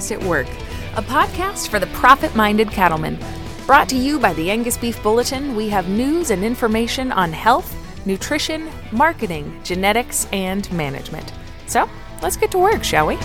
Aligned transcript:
At 0.00 0.24
Work, 0.24 0.48
a 0.96 1.02
podcast 1.02 1.68
for 1.68 1.78
the 1.78 1.86
profit 1.88 2.34
minded 2.34 2.70
cattleman. 2.70 3.18
Brought 3.66 3.86
to 3.90 3.96
you 3.96 4.18
by 4.18 4.32
the 4.32 4.50
Angus 4.50 4.78
Beef 4.78 5.00
Bulletin, 5.02 5.54
we 5.54 5.68
have 5.68 5.90
news 5.90 6.30
and 6.30 6.42
information 6.42 7.12
on 7.12 7.34
health, 7.34 7.76
nutrition, 8.06 8.70
marketing, 8.92 9.60
genetics, 9.62 10.26
and 10.32 10.72
management. 10.72 11.34
So 11.66 11.86
let's 12.22 12.38
get 12.38 12.50
to 12.52 12.58
work, 12.58 12.82
shall 12.82 13.06
we? 13.08 13.18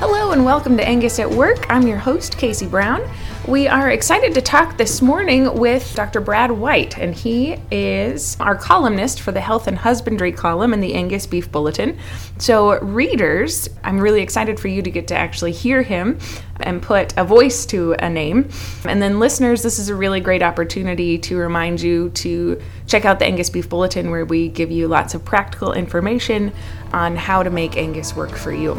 Hello 0.00 0.32
and 0.32 0.44
welcome 0.44 0.76
to 0.76 0.86
Angus 0.86 1.20
at 1.20 1.30
Work. 1.30 1.70
I'm 1.70 1.86
your 1.86 1.98
host, 1.98 2.32
Kasey 2.36 2.68
Brown. 2.68 3.08
We 3.48 3.68
are 3.68 3.90
excited 3.90 4.34
to 4.34 4.42
talk 4.42 4.76
this 4.76 5.00
morning 5.00 5.54
with 5.54 5.94
Dr. 5.94 6.20
Brad 6.20 6.52
White, 6.52 6.98
and 6.98 7.14
he 7.14 7.56
is 7.70 8.36
our 8.38 8.54
columnist 8.54 9.22
for 9.22 9.32
the 9.32 9.40
Health 9.40 9.66
and 9.66 9.78
Husbandry 9.78 10.30
column 10.30 10.74
in 10.74 10.80
the 10.80 10.92
Angus 10.92 11.26
Beef 11.26 11.50
Bulletin. 11.50 11.98
So, 12.36 12.78
readers, 12.80 13.68
I'm 13.82 13.98
really 13.98 14.20
excited 14.20 14.60
for 14.60 14.68
you 14.68 14.82
to 14.82 14.90
get 14.90 15.08
to 15.08 15.16
actually 15.16 15.52
hear 15.52 15.82
him 15.82 16.18
and 16.60 16.82
put 16.82 17.16
a 17.16 17.24
voice 17.24 17.64
to 17.66 17.94
a 17.94 18.10
name. 18.10 18.50
And 18.84 19.00
then, 19.00 19.18
listeners, 19.18 19.62
this 19.62 19.78
is 19.78 19.88
a 19.88 19.94
really 19.94 20.20
great 20.20 20.42
opportunity 20.42 21.16
to 21.18 21.36
remind 21.38 21.80
you 21.80 22.10
to 22.10 22.60
check 22.86 23.06
out 23.06 23.18
the 23.20 23.24
Angus 23.24 23.48
Beef 23.48 23.70
Bulletin, 23.70 24.10
where 24.10 24.26
we 24.26 24.50
give 24.50 24.70
you 24.70 24.86
lots 24.86 25.14
of 25.14 25.24
practical 25.24 25.72
information 25.72 26.52
on 26.92 27.16
how 27.16 27.42
to 27.42 27.48
make 27.48 27.78
Angus 27.78 28.14
work 28.14 28.36
for 28.36 28.52
you. 28.52 28.78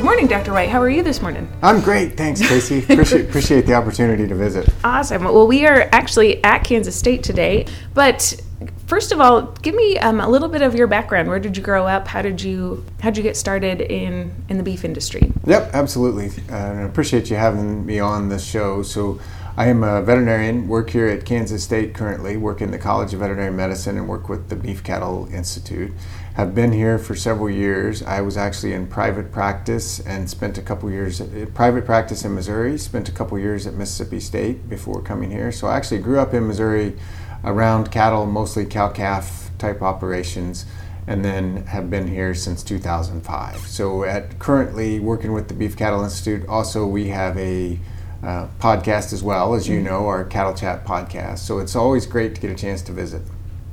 Good 0.00 0.06
morning, 0.06 0.28
Dr. 0.28 0.54
White. 0.54 0.70
How 0.70 0.80
are 0.80 0.88
you 0.88 1.02
this 1.02 1.20
morning? 1.20 1.46
I'm 1.60 1.82
great. 1.82 2.16
Thanks, 2.16 2.40
Kasey. 2.40 2.82
appreciate, 2.90 3.28
appreciate 3.28 3.66
the 3.66 3.74
opportunity 3.74 4.26
to 4.26 4.34
visit. 4.34 4.66
Awesome. 4.82 5.24
Well, 5.24 5.46
we 5.46 5.66
are 5.66 5.90
actually 5.92 6.42
at 6.42 6.64
Kansas 6.64 6.96
State 6.96 7.22
today, 7.22 7.66
but 7.92 8.40
first 8.86 9.12
of 9.12 9.20
all, 9.20 9.52
give 9.60 9.74
me 9.74 9.98
um, 9.98 10.18
a 10.18 10.26
little 10.26 10.48
bit 10.48 10.62
of 10.62 10.74
your 10.74 10.86
background. 10.86 11.28
Where 11.28 11.38
did 11.38 11.54
you 11.54 11.62
grow 11.62 11.86
up? 11.86 12.08
How 12.08 12.22
did 12.22 12.40
you 12.40 12.82
how 13.00 13.10
did 13.10 13.18
you 13.18 13.22
get 13.22 13.36
started 13.36 13.82
in 13.82 14.32
in 14.48 14.56
the 14.56 14.62
beef 14.62 14.86
industry? 14.86 15.34
Yep, 15.44 15.72
absolutely. 15.74 16.30
Uh, 16.50 16.56
I 16.56 16.80
appreciate 16.80 17.28
you 17.28 17.36
having 17.36 17.84
me 17.84 18.00
on 18.00 18.30
this 18.30 18.42
show. 18.42 18.82
So. 18.82 19.20
I 19.56 19.66
am 19.66 19.82
a 19.82 20.00
veterinarian, 20.00 20.68
work 20.68 20.88
here 20.88 21.08
at 21.08 21.26
Kansas 21.26 21.62
State 21.62 21.92
currently, 21.92 22.36
work 22.38 22.62
in 22.62 22.70
the 22.70 22.78
College 22.78 23.12
of 23.12 23.20
Veterinary 23.20 23.52
Medicine 23.52 23.98
and 23.98 24.08
work 24.08 24.28
with 24.28 24.48
the 24.48 24.56
Beef 24.56 24.82
Cattle 24.82 25.28
Institute 25.34 25.92
have 26.34 26.54
been 26.54 26.72
here 26.72 26.98
for 26.98 27.14
several 27.14 27.50
years. 27.50 28.02
I 28.02 28.20
was 28.20 28.36
actually 28.36 28.72
in 28.72 28.86
private 28.86 29.32
practice 29.32 30.00
and 30.00 30.30
spent 30.30 30.58
a 30.58 30.62
couple 30.62 30.90
years 30.90 31.20
at 31.20 31.54
private 31.54 31.84
practice 31.84 32.24
in 32.24 32.34
Missouri, 32.34 32.78
spent 32.78 33.08
a 33.08 33.12
couple 33.12 33.38
years 33.38 33.66
at 33.66 33.74
Mississippi 33.74 34.20
State 34.20 34.68
before 34.68 35.02
coming 35.02 35.30
here. 35.30 35.50
So 35.50 35.66
I 35.66 35.76
actually 35.76 35.98
grew 35.98 36.20
up 36.20 36.32
in 36.32 36.46
Missouri 36.46 36.96
around 37.44 37.90
cattle, 37.90 38.26
mostly 38.26 38.64
cow 38.64 38.88
calf 38.88 39.50
type 39.58 39.82
operations, 39.82 40.66
and 41.06 41.24
then 41.24 41.66
have 41.66 41.90
been 41.90 42.06
here 42.06 42.34
since 42.34 42.62
2005. 42.62 43.58
So 43.58 44.04
at 44.04 44.38
currently 44.38 45.00
working 45.00 45.32
with 45.32 45.48
the 45.48 45.54
Beef 45.54 45.76
Cattle 45.76 46.04
Institute, 46.04 46.48
also 46.48 46.86
we 46.86 47.08
have 47.08 47.36
a 47.36 47.78
uh, 48.22 48.48
podcast 48.60 49.12
as 49.12 49.22
well, 49.22 49.54
as 49.54 49.66
you 49.66 49.76
mm-hmm. 49.76 49.86
know, 49.86 50.06
our 50.06 50.24
Cattle 50.24 50.54
Chat 50.54 50.84
podcast. 50.84 51.38
So 51.38 51.58
it's 51.58 51.74
always 51.74 52.06
great 52.06 52.34
to 52.34 52.40
get 52.40 52.50
a 52.50 52.54
chance 52.54 52.82
to 52.82 52.92
visit. 52.92 53.22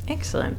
Excellent. 0.08 0.58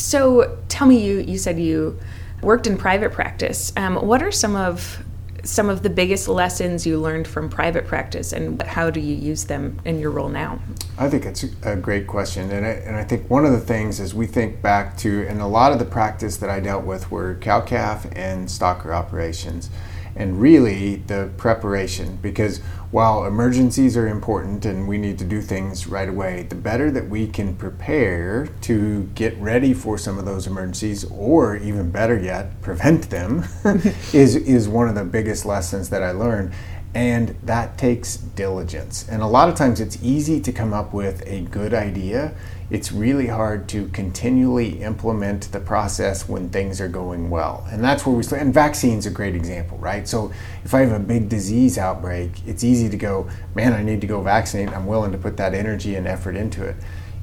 So 0.00 0.58
tell 0.68 0.86
me, 0.86 1.04
you 1.04 1.18
you 1.18 1.38
said 1.38 1.58
you 1.58 1.98
worked 2.42 2.66
in 2.66 2.76
private 2.76 3.12
practice. 3.12 3.72
Um, 3.76 3.96
what 3.96 4.22
are 4.22 4.32
some 4.32 4.56
of 4.56 5.04
some 5.44 5.68
of 5.68 5.82
the 5.82 5.90
biggest 5.90 6.28
lessons 6.28 6.86
you 6.86 6.98
learned 6.98 7.26
from 7.26 7.48
private 7.48 7.86
practice, 7.86 8.32
and 8.32 8.60
how 8.62 8.90
do 8.90 9.00
you 9.00 9.14
use 9.14 9.44
them 9.44 9.80
in 9.84 9.98
your 9.98 10.10
role 10.10 10.28
now? 10.28 10.58
I 10.98 11.08
think 11.08 11.24
it's 11.24 11.44
a 11.62 11.76
great 11.76 12.06
question, 12.06 12.50
and 12.50 12.66
I, 12.66 12.70
and 12.70 12.96
I 12.96 13.04
think 13.04 13.28
one 13.30 13.44
of 13.44 13.52
the 13.52 13.60
things 13.60 14.00
is 14.00 14.14
we 14.14 14.26
think 14.26 14.60
back 14.62 14.96
to, 14.98 15.26
and 15.26 15.40
a 15.40 15.46
lot 15.46 15.72
of 15.72 15.78
the 15.78 15.84
practice 15.84 16.36
that 16.38 16.50
I 16.50 16.60
dealt 16.60 16.84
with 16.84 17.10
were 17.10 17.36
cow 17.36 17.60
calf 17.60 18.06
and 18.12 18.48
stocker 18.48 18.94
operations 18.94 19.70
and 20.16 20.40
really 20.40 20.96
the 20.96 21.30
preparation 21.36 22.18
because 22.20 22.58
while 22.90 23.24
emergencies 23.24 23.96
are 23.96 24.08
important 24.08 24.64
and 24.64 24.88
we 24.88 24.98
need 24.98 25.16
to 25.18 25.24
do 25.24 25.40
things 25.40 25.86
right 25.86 26.08
away, 26.08 26.42
the 26.48 26.56
better 26.56 26.90
that 26.90 27.08
we 27.08 27.26
can 27.28 27.54
prepare 27.54 28.48
to 28.62 29.04
get 29.14 29.36
ready 29.38 29.72
for 29.72 29.96
some 29.96 30.18
of 30.18 30.24
those 30.24 30.48
emergencies, 30.48 31.04
or 31.04 31.56
even 31.56 31.90
better 31.90 32.18
yet, 32.18 32.60
prevent 32.62 33.08
them, 33.10 33.44
is, 34.12 34.34
is 34.34 34.68
one 34.68 34.88
of 34.88 34.96
the 34.96 35.04
biggest 35.04 35.29
lessons 35.44 35.90
that 35.90 36.02
I 36.02 36.12
learned. 36.12 36.52
And 36.92 37.36
that 37.44 37.78
takes 37.78 38.16
diligence. 38.16 39.08
And 39.08 39.22
a 39.22 39.26
lot 39.26 39.48
of 39.48 39.54
times 39.54 39.80
it's 39.80 40.02
easy 40.02 40.40
to 40.40 40.52
come 40.52 40.72
up 40.72 40.92
with 40.92 41.22
a 41.26 41.42
good 41.42 41.72
idea 41.72 42.34
it's 42.70 42.92
really 42.92 43.26
hard 43.26 43.68
to 43.68 43.88
continually 43.88 44.80
implement 44.82 45.50
the 45.50 45.58
process 45.58 46.28
when 46.28 46.50
things 46.50 46.80
are 46.80 46.88
going 46.88 47.28
well. 47.28 47.66
And 47.70 47.82
that's 47.82 48.06
where 48.06 48.14
we 48.14 48.22
start. 48.22 48.42
And 48.42 48.54
vaccine's 48.54 49.06
are 49.06 49.10
a 49.10 49.12
great 49.12 49.34
example, 49.34 49.76
right? 49.78 50.06
So 50.06 50.32
if 50.64 50.72
I 50.72 50.80
have 50.80 50.92
a 50.92 51.00
big 51.00 51.28
disease 51.28 51.78
outbreak, 51.78 52.46
it's 52.46 52.62
easy 52.62 52.88
to 52.88 52.96
go, 52.96 53.28
man, 53.56 53.72
I 53.72 53.82
need 53.82 54.00
to 54.02 54.06
go 54.06 54.22
vaccinate. 54.22 54.68
I'm 54.68 54.86
willing 54.86 55.10
to 55.10 55.18
put 55.18 55.36
that 55.38 55.52
energy 55.52 55.96
and 55.96 56.06
effort 56.06 56.36
into 56.36 56.64
it. 56.64 56.76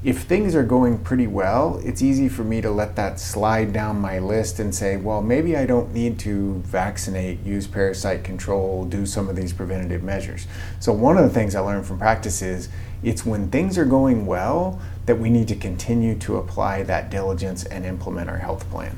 If 0.04 0.22
things 0.22 0.54
are 0.54 0.62
going 0.62 0.98
pretty 0.98 1.26
well, 1.26 1.80
it's 1.82 2.02
easy 2.02 2.28
for 2.28 2.44
me 2.44 2.60
to 2.60 2.70
let 2.70 2.94
that 2.94 3.18
slide 3.18 3.72
down 3.72 4.00
my 4.00 4.20
list 4.20 4.60
and 4.60 4.72
say, 4.72 4.96
well, 4.96 5.20
maybe 5.20 5.56
I 5.56 5.66
don't 5.66 5.92
need 5.92 6.20
to 6.20 6.62
vaccinate, 6.66 7.42
use 7.44 7.66
parasite 7.66 8.22
control, 8.22 8.84
do 8.84 9.04
some 9.04 9.28
of 9.28 9.34
these 9.34 9.52
preventative 9.52 10.04
measures. 10.04 10.46
So, 10.78 10.92
one 10.92 11.18
of 11.18 11.24
the 11.24 11.30
things 11.30 11.56
I 11.56 11.60
learned 11.60 11.84
from 11.84 11.98
practice 11.98 12.42
is 12.42 12.68
it's 13.02 13.26
when 13.26 13.50
things 13.50 13.76
are 13.76 13.84
going 13.84 14.24
well 14.24 14.80
that 15.06 15.18
we 15.18 15.30
need 15.30 15.48
to 15.48 15.56
continue 15.56 16.16
to 16.18 16.36
apply 16.36 16.84
that 16.84 17.10
diligence 17.10 17.64
and 17.64 17.84
implement 17.84 18.30
our 18.30 18.38
health 18.38 18.70
plan. 18.70 18.96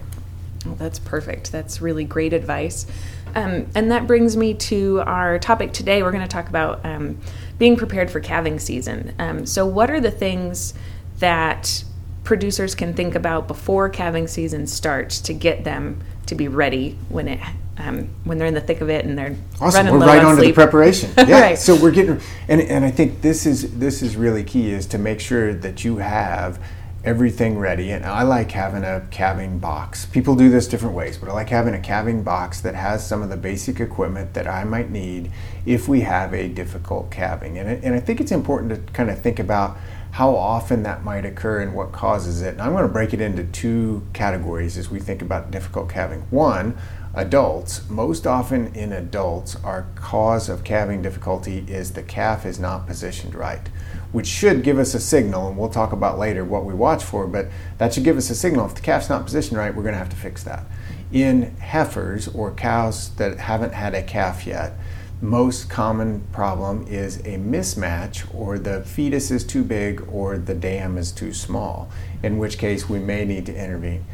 Well, 0.66 0.74
that's 0.74 0.98
perfect. 0.98 1.50
That's 1.50 1.80
really 1.80 2.04
great 2.04 2.34
advice. 2.34 2.86
Um, 3.34 3.68
and 3.74 3.90
that 3.90 4.06
brings 4.06 4.36
me 4.36 4.54
to 4.54 5.00
our 5.06 5.38
topic 5.38 5.72
today. 5.72 6.02
We're 6.02 6.12
going 6.12 6.26
to 6.26 6.28
talk 6.28 6.48
about 6.48 6.84
um, 6.84 7.18
being 7.58 7.76
prepared 7.76 8.10
for 8.10 8.20
calving 8.20 8.58
season. 8.58 9.14
Um, 9.18 9.46
so, 9.46 9.64
what 9.64 9.90
are 9.90 10.00
the 10.00 10.10
things 10.10 10.74
that 11.20 11.84
producers 12.24 12.74
can 12.74 12.94
think 12.94 13.14
about 13.14 13.48
before 13.48 13.88
calving 13.88 14.26
season 14.26 14.66
starts 14.66 15.20
to 15.20 15.32
get 15.32 15.64
them 15.64 16.02
to 16.26 16.34
be 16.34 16.48
ready 16.48 16.96
when 17.08 17.28
it 17.28 17.40
um, 17.78 18.08
when 18.24 18.36
they're 18.36 18.46
in 18.46 18.54
the 18.54 18.60
thick 18.60 18.82
of 18.82 18.90
it 18.90 19.06
and 19.06 19.16
they're 19.16 19.36
awesome. 19.58 19.86
running 19.86 20.00
we're 20.00 20.06
right 20.06 20.22
on 20.22 20.36
to 20.36 20.42
the 20.42 20.52
preparation. 20.52 21.10
Yeah. 21.16 21.40
right. 21.40 21.58
So 21.58 21.80
we're 21.80 21.92
getting 21.92 22.20
and 22.48 22.60
and 22.60 22.84
I 22.84 22.90
think 22.90 23.22
this 23.22 23.46
is 23.46 23.78
this 23.78 24.02
is 24.02 24.16
really 24.16 24.44
key 24.44 24.70
is 24.70 24.86
to 24.88 24.98
make 24.98 25.20
sure 25.20 25.54
that 25.54 25.84
you 25.84 25.96
have 25.98 26.62
everything 27.02 27.58
ready. 27.58 27.90
And 27.90 28.04
I 28.04 28.22
like 28.22 28.50
having 28.50 28.84
a 28.84 29.06
calving 29.10 29.58
box. 29.58 30.04
People 30.06 30.36
do 30.36 30.50
this 30.50 30.68
different 30.68 30.94
ways, 30.94 31.16
but 31.16 31.28
I 31.28 31.32
like 31.32 31.48
having 31.48 31.74
a 31.74 31.80
calving 31.80 32.22
box 32.22 32.60
that 32.60 32.74
has 32.74 33.06
some 33.06 33.22
of 33.22 33.30
the 33.30 33.36
basic 33.36 33.80
equipment 33.80 34.34
that 34.34 34.46
I 34.46 34.64
might 34.64 34.90
need 34.90 35.32
if 35.64 35.88
we 35.88 36.00
have 36.02 36.34
a 36.34 36.48
difficult 36.48 37.10
calving. 37.10 37.58
And 37.58 37.70
it, 37.70 37.84
and 37.84 37.94
I 37.94 38.00
think 38.00 38.20
it's 38.20 38.32
important 38.32 38.86
to 38.86 38.92
kind 38.92 39.08
of 39.08 39.20
think 39.20 39.38
about 39.38 39.78
how 40.12 40.34
often 40.34 40.82
that 40.82 41.04
might 41.04 41.24
occur 41.24 41.60
and 41.60 41.74
what 41.74 41.92
causes 41.92 42.42
it. 42.42 42.54
And 42.54 42.62
I'm 42.62 42.72
going 42.72 42.82
to 42.82 42.92
break 42.92 43.14
it 43.14 43.20
into 43.20 43.44
two 43.44 44.06
categories 44.12 44.76
as 44.76 44.90
we 44.90 44.98
think 44.98 45.22
about 45.22 45.50
difficult 45.50 45.88
calving. 45.88 46.22
One, 46.30 46.76
adults, 47.14 47.88
most 47.88 48.26
often 48.26 48.74
in 48.74 48.92
adults, 48.92 49.56
our 49.64 49.86
cause 49.94 50.48
of 50.48 50.64
calving 50.64 51.02
difficulty 51.02 51.64
is 51.68 51.92
the 51.92 52.02
calf 52.02 52.44
is 52.44 52.58
not 52.58 52.86
positioned 52.86 53.34
right, 53.34 53.68
which 54.12 54.26
should 54.26 54.62
give 54.62 54.78
us 54.78 54.94
a 54.94 55.00
signal, 55.00 55.48
and 55.48 55.56
we'll 55.56 55.68
talk 55.68 55.92
about 55.92 56.18
later 56.18 56.44
what 56.44 56.64
we 56.64 56.74
watch 56.74 57.04
for, 57.04 57.26
but 57.26 57.46
that 57.78 57.94
should 57.94 58.04
give 58.04 58.16
us 58.16 58.30
a 58.30 58.34
signal. 58.34 58.66
If 58.66 58.74
the 58.74 58.80
calf's 58.80 59.08
not 59.08 59.24
positioned 59.24 59.58
right, 59.58 59.74
we're 59.74 59.82
going 59.82 59.94
to 59.94 59.98
have 59.98 60.10
to 60.10 60.16
fix 60.16 60.42
that. 60.44 60.64
In 61.12 61.56
heifers 61.56 62.28
or 62.28 62.52
cows 62.52 63.10
that 63.16 63.38
haven't 63.38 63.74
had 63.74 63.94
a 63.94 64.02
calf 64.02 64.46
yet, 64.46 64.74
most 65.22 65.68
common 65.68 66.22
problem 66.32 66.86
is 66.86 67.18
a 67.18 67.36
mismatch 67.36 68.26
or 68.34 68.58
the 68.58 68.82
fetus 68.82 69.30
is 69.30 69.44
too 69.44 69.62
big 69.62 70.06
or 70.10 70.38
the 70.38 70.54
dam 70.54 70.96
is 70.96 71.12
too 71.12 71.34
small, 71.34 71.90
in 72.22 72.38
which 72.38 72.56
case 72.56 72.88
we 72.88 72.98
may 72.98 73.24
need 73.26 73.44
to 73.46 73.54
intervene. 73.54 74.04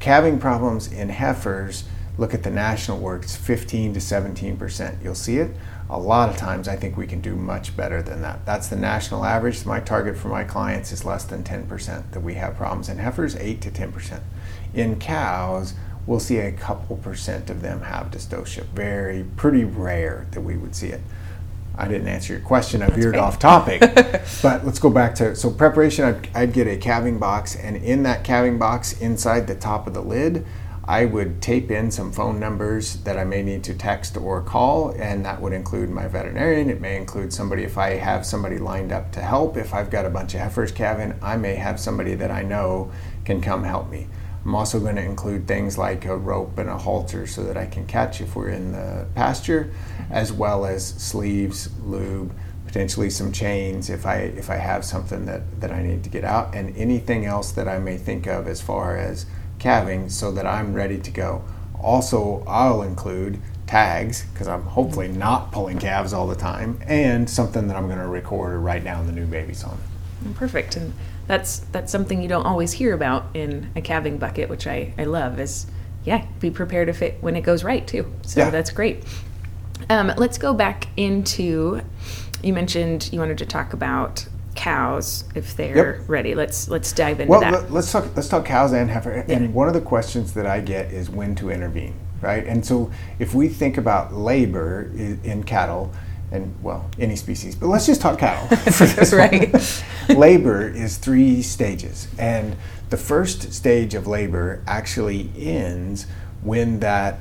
Calving 0.00 0.38
problems 0.38 0.90
in 0.90 1.10
heifers 1.10 1.84
look 2.16 2.32
at 2.32 2.44
the 2.44 2.50
national 2.50 2.98
work, 2.98 3.24
it's 3.24 3.36
15 3.36 3.94
to 3.94 4.00
17 4.00 4.56
percent. 4.56 4.98
You'll 5.02 5.14
see 5.14 5.38
it. 5.38 5.50
A 5.90 5.98
lot 5.98 6.30
of 6.30 6.36
times, 6.38 6.66
I 6.66 6.76
think 6.76 6.96
we 6.96 7.06
can 7.06 7.20
do 7.20 7.36
much 7.36 7.76
better 7.76 8.00
than 8.02 8.22
that. 8.22 8.46
That's 8.46 8.68
the 8.68 8.76
national 8.76 9.24
average. 9.24 9.66
My 9.66 9.80
target 9.80 10.16
for 10.16 10.28
my 10.28 10.44
clients 10.44 10.92
is 10.92 11.04
less 11.04 11.24
than 11.24 11.44
10 11.44 11.66
percent 11.66 12.12
that 12.12 12.20
we 12.20 12.34
have 12.34 12.56
problems. 12.56 12.88
In 12.88 12.98
heifers, 12.98 13.36
8 13.36 13.60
to 13.60 13.70
10 13.70 13.92
percent. 13.92 14.22
In 14.72 14.98
cows, 14.98 15.74
we'll 16.06 16.20
see 16.20 16.38
a 16.38 16.52
couple 16.52 16.96
percent 16.96 17.50
of 17.50 17.62
them 17.62 17.82
have 17.82 18.10
dystocia. 18.10 18.64
Very, 18.66 19.24
pretty 19.36 19.64
rare 19.64 20.26
that 20.32 20.40
we 20.40 20.56
would 20.56 20.74
see 20.74 20.88
it. 20.88 21.00
I 21.76 21.88
didn't 21.88 22.06
answer 22.06 22.34
your 22.34 22.42
question. 22.42 22.82
I 22.82 22.90
veered 22.90 23.16
off 23.16 23.38
topic. 23.38 23.80
but 24.42 24.64
let's 24.64 24.78
go 24.78 24.90
back 24.90 25.14
to 25.16 25.34
so 25.34 25.50
preparation. 25.50 26.04
I'd, 26.04 26.28
I'd, 26.34 26.52
get 26.52 26.68
a 26.68 26.76
calving 26.76 27.18
box, 27.18 27.56
and 27.56 27.76
in 27.76 28.04
that 28.04 28.22
calving 28.22 28.58
box, 28.58 29.00
inside 29.00 29.48
the 29.48 29.56
top 29.56 29.88
of 29.88 29.94
the 29.94 30.00
lid, 30.00 30.46
I 30.86 31.06
would 31.06 31.40
tape 31.40 31.70
in 31.70 31.90
some 31.90 32.12
phone 32.12 32.38
numbers 32.38 32.96
that 32.98 33.18
I 33.18 33.24
may 33.24 33.42
need 33.42 33.64
to 33.64 33.74
text 33.74 34.16
or 34.16 34.42
call, 34.42 34.90
and 34.90 35.24
that 35.24 35.40
would 35.40 35.54
include 35.54 35.90
my 35.90 36.06
veterinarian. 36.06 36.68
It 36.68 36.80
may 36.80 36.96
include 36.96 37.32
somebody 37.32 37.64
if 37.64 37.78
I 37.78 37.94
have 37.94 38.26
somebody 38.26 38.58
lined 38.58 38.92
up 38.92 39.10
to 39.12 39.20
help. 39.20 39.56
If 39.56 39.72
I've 39.72 39.90
got 39.90 40.04
a 40.04 40.10
bunch 40.10 40.34
of 40.34 40.40
heifers 40.40 40.70
calving, 40.70 41.14
I 41.22 41.36
may 41.38 41.54
have 41.54 41.80
somebody 41.80 42.14
that 42.16 42.30
I 42.30 42.42
know 42.42 42.92
can 43.24 43.40
come 43.40 43.64
help 43.64 43.90
me. 43.90 44.06
I'm 44.44 44.54
also 44.54 44.78
going 44.78 44.96
to 44.96 45.02
include 45.02 45.48
things 45.48 45.78
like 45.78 46.04
a 46.04 46.16
rope 46.16 46.58
and 46.58 46.68
a 46.68 46.76
halter 46.76 47.26
so 47.26 47.42
that 47.44 47.56
I 47.56 47.66
can 47.66 47.86
catch 47.86 48.20
if 48.20 48.36
we're 48.36 48.50
in 48.50 48.72
the 48.72 49.06
pasture, 49.14 49.72
as 50.10 50.32
well 50.32 50.66
as 50.66 50.86
sleeves, 50.86 51.70
lube, 51.82 52.34
potentially 52.66 53.08
some 53.08 53.32
chains 53.32 53.88
if 53.88 54.04
I 54.04 54.16
if 54.16 54.50
I 54.50 54.56
have 54.56 54.84
something 54.84 55.26
that, 55.26 55.60
that 55.60 55.70
I 55.70 55.82
need 55.82 56.04
to 56.04 56.10
get 56.10 56.24
out, 56.24 56.54
and 56.54 56.76
anything 56.76 57.24
else 57.24 57.52
that 57.52 57.68
I 57.68 57.78
may 57.78 57.96
think 57.96 58.26
of 58.26 58.46
as 58.46 58.60
far 58.60 58.96
as 58.96 59.26
calving 59.58 60.08
so 60.10 60.30
that 60.32 60.46
I'm 60.46 60.74
ready 60.74 60.98
to 60.98 61.10
go. 61.10 61.44
Also, 61.80 62.42
I'll 62.46 62.82
include 62.82 63.40
tags 63.66 64.26
because 64.32 64.48
I'm 64.48 64.62
hopefully 64.62 65.08
not 65.08 65.52
pulling 65.52 65.78
calves 65.78 66.12
all 66.12 66.26
the 66.26 66.36
time, 66.36 66.80
and 66.86 67.30
something 67.30 67.68
that 67.68 67.76
I'm 67.76 67.86
going 67.86 67.98
to 67.98 68.08
record 68.08 68.52
or 68.52 68.60
write 68.60 68.84
down 68.84 69.06
the 69.06 69.12
new 69.12 69.26
babies 69.26 69.64
on. 69.64 69.78
Perfect, 70.34 70.76
and 70.76 70.92
that's 71.26 71.60
that's 71.72 71.90
something 71.90 72.22
you 72.22 72.28
don't 72.28 72.46
always 72.46 72.72
hear 72.72 72.92
about 72.94 73.26
in 73.34 73.70
a 73.76 73.80
calving 73.80 74.18
bucket, 74.18 74.48
which 74.48 74.66
I 74.66 74.92
I 74.98 75.04
love. 75.04 75.40
Is 75.40 75.66
yeah, 76.04 76.26
be 76.40 76.50
prepared 76.50 76.88
if 76.88 77.02
it 77.02 77.18
when 77.20 77.36
it 77.36 77.42
goes 77.42 77.64
right 77.64 77.86
too. 77.86 78.12
So 78.22 78.40
yeah. 78.40 78.50
that's 78.50 78.70
great. 78.70 79.04
Um, 79.88 80.12
let's 80.16 80.38
go 80.38 80.54
back 80.54 80.88
into. 80.96 81.80
You 82.42 82.52
mentioned 82.52 83.10
you 83.12 83.18
wanted 83.18 83.38
to 83.38 83.46
talk 83.46 83.72
about 83.72 84.26
cows 84.54 85.24
if 85.34 85.56
they're 85.56 85.96
yep. 85.96 86.08
ready. 86.08 86.34
Let's 86.34 86.68
let's 86.68 86.92
dive 86.92 87.20
into 87.20 87.30
well, 87.30 87.40
that. 87.40 87.52
Well, 87.52 87.66
let's 87.70 87.90
talk 87.90 88.04
let's 88.14 88.28
talk 88.28 88.44
cows 88.44 88.72
and 88.72 88.90
heifer. 88.90 89.24
Yeah. 89.26 89.36
And 89.36 89.54
one 89.54 89.68
of 89.68 89.74
the 89.74 89.80
questions 89.80 90.34
that 90.34 90.46
I 90.46 90.60
get 90.60 90.92
is 90.92 91.10
when 91.10 91.34
to 91.36 91.50
intervene, 91.50 91.94
right? 92.20 92.46
And 92.46 92.64
so 92.64 92.90
if 93.18 93.34
we 93.34 93.48
think 93.48 93.78
about 93.78 94.12
labor 94.12 94.90
in 94.94 95.42
cattle, 95.44 95.92
and 96.34 96.54
well, 96.62 96.90
any 96.98 97.16
species, 97.16 97.54
but 97.54 97.68
let's 97.68 97.86
just 97.86 98.00
talk 98.00 98.18
cattle 98.18 98.48
right. 99.18 99.84
labor 100.08 100.68
is 100.68 100.98
three 100.98 101.42
stages, 101.42 102.08
and 102.18 102.56
the 102.90 102.96
first 102.96 103.52
stage 103.52 103.94
of 103.94 104.06
labor 104.06 104.62
actually 104.66 105.30
ends 105.36 106.06
when 106.42 106.80
that 106.80 107.20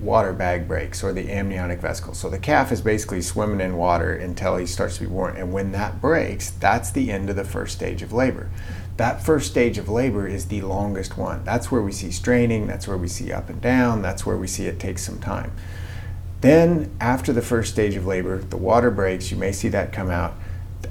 water 0.00 0.32
bag 0.32 0.68
breaks 0.68 1.02
or 1.02 1.12
the 1.12 1.32
amniotic 1.32 1.80
vesicle. 1.80 2.12
So 2.14 2.28
the 2.28 2.38
calf 2.38 2.72
is 2.72 2.82
basically 2.82 3.22
swimming 3.22 3.60
in 3.60 3.76
water 3.76 4.12
until 4.12 4.58
he 4.58 4.66
starts 4.66 4.96
to 4.96 5.04
be 5.04 5.06
born. 5.06 5.36
And 5.36 5.52
when 5.52 5.72
that 5.72 6.00
breaks, 6.00 6.50
that's 6.50 6.90
the 6.90 7.10
end 7.10 7.30
of 7.30 7.36
the 7.36 7.44
first 7.44 7.74
stage 7.74 8.02
of 8.02 8.12
labor. 8.12 8.50
That 8.98 9.24
first 9.24 9.50
stage 9.50 9.78
of 9.78 9.88
labor 9.88 10.26
is 10.26 10.46
the 10.46 10.60
longest 10.60 11.16
one. 11.16 11.42
That's 11.44 11.72
where 11.72 11.80
we 11.80 11.92
see 11.92 12.10
straining, 12.10 12.66
that's 12.66 12.86
where 12.86 12.98
we 12.98 13.08
see 13.08 13.32
up 13.32 13.48
and 13.48 13.60
down, 13.60 14.02
that's 14.02 14.26
where 14.26 14.36
we 14.36 14.46
see 14.46 14.66
it 14.66 14.78
takes 14.78 15.02
some 15.02 15.18
time. 15.18 15.52
Then, 16.42 16.90
after 17.00 17.32
the 17.32 17.40
first 17.40 17.72
stage 17.72 17.94
of 17.94 18.04
labor, 18.04 18.38
the 18.38 18.56
water 18.56 18.90
breaks, 18.90 19.30
you 19.30 19.36
may 19.36 19.52
see 19.52 19.68
that 19.68 19.92
come 19.92 20.10
out. 20.10 20.34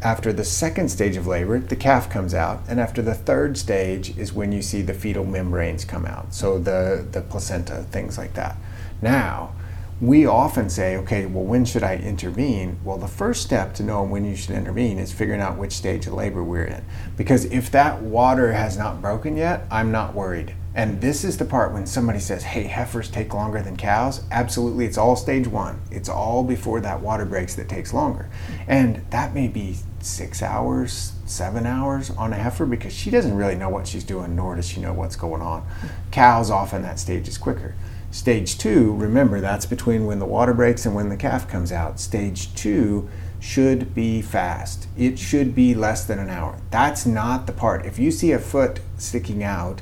After 0.02 0.32
the 0.32 0.46
second 0.46 0.90
stage 0.90 1.18
of 1.18 1.28
labor, 1.28 1.60
the 1.60 1.76
calf 1.76 2.10
comes 2.10 2.34
out, 2.34 2.62
and 2.70 2.80
after 2.80 3.02
the 3.02 3.14
third 3.14 3.58
stage 3.58 4.18
is 4.18 4.32
when 4.32 4.54
you 4.54 4.62
see 4.62 4.82
the 4.82 4.94
fetal 4.94 5.26
membranes 5.26 5.84
come 5.84 6.06
out, 6.06 6.34
so 6.34 6.58
the, 6.58 7.06
the 7.12 7.20
placenta, 7.20 7.84
things 7.92 8.18
like 8.18 8.34
that. 8.36 8.56
Now, 9.02 9.54
we 10.00 10.26
often 10.26 10.70
say, 10.70 10.96
okay, 10.96 11.26
well, 11.26 11.44
when 11.44 11.66
should 11.66 11.84
I 11.84 11.98
intervene? 11.98 12.80
Well, 12.86 12.98
the 12.98 13.10
first 13.10 13.44
step 13.44 13.74
to 13.76 13.84
know 13.84 14.04
when 14.04 14.24
you 14.24 14.38
should 14.38 14.56
intervene 14.56 15.00
is 15.00 15.12
figuring 15.12 15.42
out 15.42 15.58
which 15.58 15.74
stage 15.74 16.08
of 16.08 16.14
labor 16.14 16.46
we're 16.46 16.64
in. 16.64 16.86
Because 17.18 17.44
if 17.46 17.70
that 17.72 18.02
water 18.02 18.54
has 18.54 18.78
not 18.78 19.02
broken 19.02 19.36
yet, 19.36 19.68
I'm 19.70 19.92
not 19.92 20.16
worried. 20.16 20.56
And 20.74 21.02
this 21.02 21.26
is 21.26 21.38
the 21.38 21.46
part 21.46 21.74
when 21.74 21.86
somebody 21.86 22.20
says, 22.20 22.44
hey, 22.44 22.64
heifers 22.64 23.10
take 23.10 23.34
longer 23.34 23.62
than 23.62 23.76
cows. 23.76 24.24
Absolutely, 24.32 24.86
it's 24.86 24.98
all 24.98 25.18
stage 25.18 25.48
one. 25.48 25.82
It's 25.92 26.08
all 26.08 26.44
before 26.44 26.80
that 26.80 27.02
water 27.02 27.26
breaks 27.26 27.56
that 27.56 27.68
takes 27.68 27.94
longer. 27.94 28.30
And 28.68 29.06
that 29.10 29.34
may 29.34 29.50
be 29.50 29.76
six 30.00 30.42
hours, 30.42 31.14
seven 31.26 31.66
hours 31.66 32.10
on 32.12 32.32
a 32.32 32.38
heifer 32.38 32.66
because 32.66 32.94
she 32.94 33.10
doesn't 33.10 33.36
really 33.36 33.56
know 33.56 33.70
what 33.70 33.86
she's 33.86 34.06
doing, 34.06 34.36
nor 34.36 34.56
does 34.56 34.68
she 34.68 34.80
know 34.80 34.94
what's 34.94 35.18
going 35.18 35.42
on. 35.42 35.68
Cows, 36.10 36.50
often 36.50 36.84
that 36.84 37.00
stage 37.00 37.28
is 37.28 37.38
quicker. 37.38 37.76
Stage 38.10 38.58
two, 38.58 38.94
remember, 38.96 39.40
that's 39.40 39.66
between 39.66 40.06
when 40.06 40.20
the 40.20 40.26
water 40.26 40.54
breaks 40.54 40.86
and 40.86 40.96
when 40.96 41.10
the 41.10 41.18
calf 41.18 41.50
comes 41.50 41.72
out. 41.72 42.00
Stage 42.00 42.54
two 42.56 43.10
should 43.40 43.94
be 43.96 44.22
fast. 44.22 44.88
It 44.98 45.18
should 45.18 45.56
be 45.56 45.74
less 45.74 46.06
than 46.06 46.20
an 46.20 46.30
hour. 46.30 46.60
That's 46.70 47.06
not 47.06 47.48
the 47.48 47.54
part. 47.54 47.86
If 47.86 48.00
you 48.00 48.12
see 48.12 48.32
a 48.32 48.40
foot 48.40 48.80
sticking 48.98 49.44
out, 49.44 49.82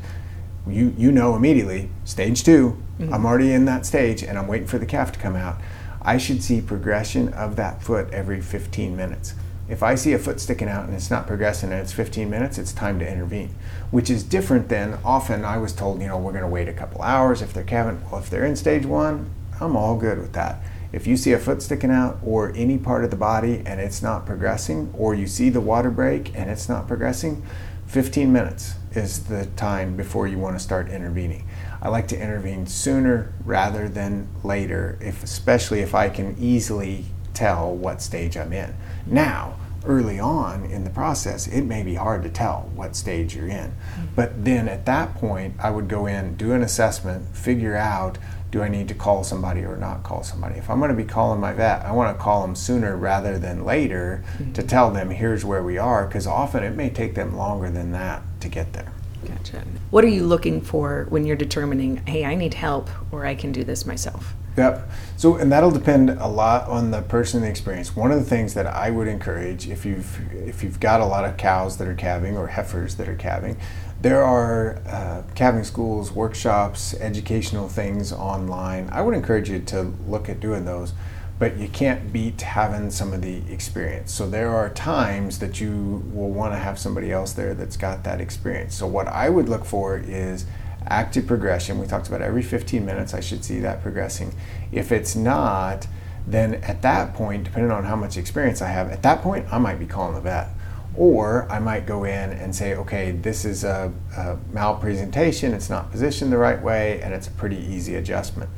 you, 0.71 0.93
you 0.97 1.11
know 1.11 1.35
immediately, 1.35 1.89
stage 2.05 2.43
2 2.43 2.77
i 2.99 3.01
mm-hmm. 3.01 3.13
I'm 3.13 3.25
already 3.25 3.53
in 3.53 3.65
that 3.65 3.85
stage 3.85 4.23
and 4.23 4.37
I'm 4.37 4.47
waiting 4.47 4.67
for 4.67 4.77
the 4.77 4.85
calf 4.85 5.11
to 5.13 5.19
come 5.19 5.35
out. 5.35 5.57
I 6.01 6.17
should 6.17 6.43
see 6.43 6.61
progression 6.61 7.33
of 7.33 7.55
that 7.55 7.81
foot 7.81 8.09
every 8.11 8.41
15 8.41 8.95
minutes. 8.95 9.33
If 9.69 9.83
I 9.83 9.95
see 9.95 10.13
a 10.13 10.19
foot 10.19 10.39
sticking 10.39 10.67
out 10.67 10.85
and 10.85 10.95
it's 10.95 11.11
not 11.11 11.27
progressing 11.27 11.71
and 11.71 11.79
it's 11.79 11.93
15 11.93 12.29
minutes, 12.29 12.57
it's 12.57 12.73
time 12.73 12.99
to 12.99 13.09
intervene, 13.09 13.53
which 13.91 14.09
is 14.09 14.23
different 14.23 14.67
than 14.67 14.97
often 15.05 15.45
I 15.45 15.57
was 15.57 15.73
told, 15.73 16.01
you 16.01 16.07
know, 16.07 16.17
we're 16.17 16.31
going 16.31 16.43
to 16.43 16.49
wait 16.49 16.67
a 16.67 16.73
couple 16.73 17.01
hours 17.01 17.41
if 17.41 17.53
they're 17.53 17.63
calving. 17.63 18.01
Well, 18.09 18.19
if 18.19 18.29
they're 18.29 18.45
in 18.45 18.55
stage 18.55 18.85
one, 18.85 19.29
I'm 19.61 19.75
all 19.75 19.95
good 19.95 20.17
with 20.17 20.33
that. 20.33 20.61
If 20.91 21.05
you 21.05 21.17
see 21.17 21.33
a 21.33 21.37
foot 21.37 21.61
sticking 21.61 21.91
out 21.91 22.17
or 22.23 22.51
any 22.55 22.79
part 22.79 23.03
of 23.03 23.11
the 23.11 23.15
body 23.15 23.61
and 23.63 23.79
it's 23.79 24.01
not 24.01 24.25
progressing, 24.25 24.91
or 24.97 25.13
you 25.13 25.27
see 25.27 25.49
the 25.49 25.61
water 25.61 25.91
break 25.91 26.35
and 26.35 26.49
it's 26.49 26.67
not 26.67 26.87
progressing, 26.87 27.43
15 27.89 28.31
minutes 28.31 28.75
is 28.91 29.23
the 29.25 29.47
time 29.55 29.97
before 29.97 30.27
you 30.27 30.37
want 30.37 30.55
to 30.55 30.63
start 30.63 30.89
intervening. 30.89 31.47
I 31.81 31.89
like 31.89 32.07
to 32.09 32.19
intervene 32.19 32.67
sooner 32.67 33.33
rather 33.43 33.89
than 33.89 34.27
later, 34.43 34.99
if, 35.01 35.23
especially 35.23 35.79
if 35.79 35.95
I 35.95 36.09
can 36.09 36.35
easily 36.37 37.05
tell 37.33 37.73
what 37.73 38.03
stage 38.03 38.37
I'm 38.37 38.53
in. 38.53 38.75
Now, 39.07 39.57
early 39.85 40.19
on 40.19 40.65
in 40.65 40.83
the 40.83 40.91
process, 40.91 41.47
it 41.47 41.63
may 41.63 41.81
be 41.81 41.95
hard 41.95 42.21
to 42.23 42.29
tell 42.29 42.69
what 42.75 42.95
stage 42.95 43.35
you're 43.35 43.47
in. 43.47 43.71
Mm-hmm. 43.71 44.05
But 44.15 44.45
then 44.45 44.67
at 44.67 44.85
that 44.85 45.15
point, 45.15 45.55
I 45.57 45.71
would 45.71 45.87
go 45.87 46.05
in, 46.05 46.35
do 46.35 46.51
an 46.51 46.61
assessment, 46.61 47.35
figure 47.35 47.75
out 47.75 48.19
do 48.51 48.61
I 48.63 48.67
need 48.67 48.87
to 48.87 48.93
call 48.93 49.23
somebody 49.23 49.61
or 49.61 49.77
not 49.77 50.03
call 50.03 50.23
somebody? 50.23 50.55
If 50.57 50.69
I'm 50.69 50.79
going 50.79 50.89
to 50.89 50.97
be 50.97 51.05
calling 51.05 51.39
my 51.39 51.53
vet, 51.53 51.85
I 51.85 51.91
want 51.91 52.15
to 52.15 52.21
call 52.21 52.41
them 52.41 52.55
sooner 52.55 52.97
rather 52.97 53.37
than 53.37 53.63
later 53.63 54.23
mm-hmm. 54.37 54.53
to 54.53 54.63
tell 54.63 54.91
them 54.91 55.11
here's 55.11 55.45
where 55.45 55.63
we 55.63 55.77
are 55.77 56.07
because 56.07 56.25
often 56.25 56.63
it 56.63 56.75
may 56.75 56.89
take 56.89 57.15
them 57.15 57.35
longer 57.35 57.69
than 57.69 57.91
that 57.91 58.23
to 58.41 58.49
get 58.49 58.73
there. 58.73 58.91
Gotcha. 59.25 59.63
What 59.91 60.03
are 60.03 60.09
you 60.09 60.25
looking 60.25 60.61
for 60.61 61.05
when 61.09 61.25
you're 61.25 61.35
determining, 61.35 61.97
hey, 62.07 62.25
I 62.25 62.35
need 62.35 62.53
help 62.53 62.89
or 63.11 63.25
I 63.25 63.35
can 63.35 63.51
do 63.51 63.63
this 63.63 63.85
myself? 63.85 64.33
Yep. 64.59 64.91
So, 65.15 65.35
and 65.35 65.49
that'll 65.49 65.71
depend 65.71 66.09
a 66.09 66.27
lot 66.27 66.67
on 66.67 66.91
the 66.91 67.01
person 67.01 67.37
and 67.37 67.47
the 67.47 67.49
experience. 67.49 67.95
One 67.95 68.11
of 68.11 68.19
the 68.19 68.25
things 68.25 68.55
that 68.55 68.67
I 68.67 68.91
would 68.91 69.07
encourage, 69.07 69.69
if 69.69 69.85
you've 69.85 70.19
if 70.33 70.63
you've 70.63 70.81
got 70.81 70.99
a 70.99 71.05
lot 71.05 71.23
of 71.23 71.37
cows 71.37 71.77
that 71.77 71.87
are 71.87 71.95
calving 71.95 72.35
or 72.37 72.47
heifers 72.47 72.95
that 72.95 73.07
are 73.07 73.15
calving, 73.15 73.55
there 74.01 74.21
are 74.21 74.81
uh, 74.85 75.23
calving 75.33 75.63
schools, 75.63 76.11
workshops, 76.11 76.93
educational 76.95 77.69
things 77.69 78.11
online. 78.11 78.89
I 78.91 79.01
would 79.01 79.13
encourage 79.15 79.49
you 79.49 79.59
to 79.59 79.93
look 80.05 80.27
at 80.27 80.41
doing 80.41 80.65
those, 80.65 80.91
but 81.37 81.55
you 81.55 81.69
can't 81.69 82.11
beat 82.11 82.41
having 82.41 82.91
some 82.91 83.13
of 83.13 83.21
the 83.21 83.41
experience. 83.49 84.11
So 84.11 84.29
there 84.29 84.49
are 84.49 84.69
times 84.69 85.39
that 85.39 85.61
you 85.61 86.03
will 86.13 86.31
want 86.31 86.51
to 86.53 86.59
have 86.59 86.77
somebody 86.77 87.13
else 87.13 87.31
there 87.31 87.53
that's 87.53 87.77
got 87.77 88.03
that 88.03 88.19
experience. 88.19 88.75
So 88.75 88.87
what 88.87 89.07
I 89.07 89.29
would 89.29 89.47
look 89.47 89.63
for 89.63 89.97
is 89.97 90.45
active 90.87 91.27
progression. 91.27 91.79
We 91.79 91.87
talked 91.87 92.07
about 92.07 92.21
every 92.21 92.41
15 92.41 92.85
minutes, 92.85 93.13
I 93.13 93.19
should 93.19 93.43
see 93.43 93.59
that 93.59 93.81
progressing. 93.81 94.33
If 94.71 94.91
it's 94.91 95.15
not, 95.15 95.87
then 96.25 96.55
at 96.55 96.81
that 96.81 97.13
point, 97.13 97.45
depending 97.45 97.71
on 97.71 97.85
how 97.85 97.95
much 97.95 98.17
experience 98.17 98.61
I 98.61 98.67
have, 98.67 98.91
at 98.91 99.03
that 99.03 99.21
point, 99.21 99.51
I 99.51 99.57
might 99.57 99.79
be 99.79 99.85
calling 99.85 100.15
the 100.15 100.21
vet. 100.21 100.49
Or 100.95 101.49
I 101.51 101.59
might 101.59 101.85
go 101.85 102.03
in 102.03 102.31
and 102.31 102.53
say, 102.55 102.75
okay, 102.75 103.11
this 103.11 103.45
is 103.45 103.63
a, 103.63 103.93
a 104.17 104.37
malpresentation, 104.51 105.53
it's 105.53 105.69
not 105.69 105.91
positioned 105.91 106.31
the 106.31 106.37
right 106.37 106.61
way, 106.61 107.01
and 107.01 107.13
it's 107.13 107.27
a 107.27 107.31
pretty 107.31 107.57
easy 107.57 107.95
adjustment. 107.95 108.49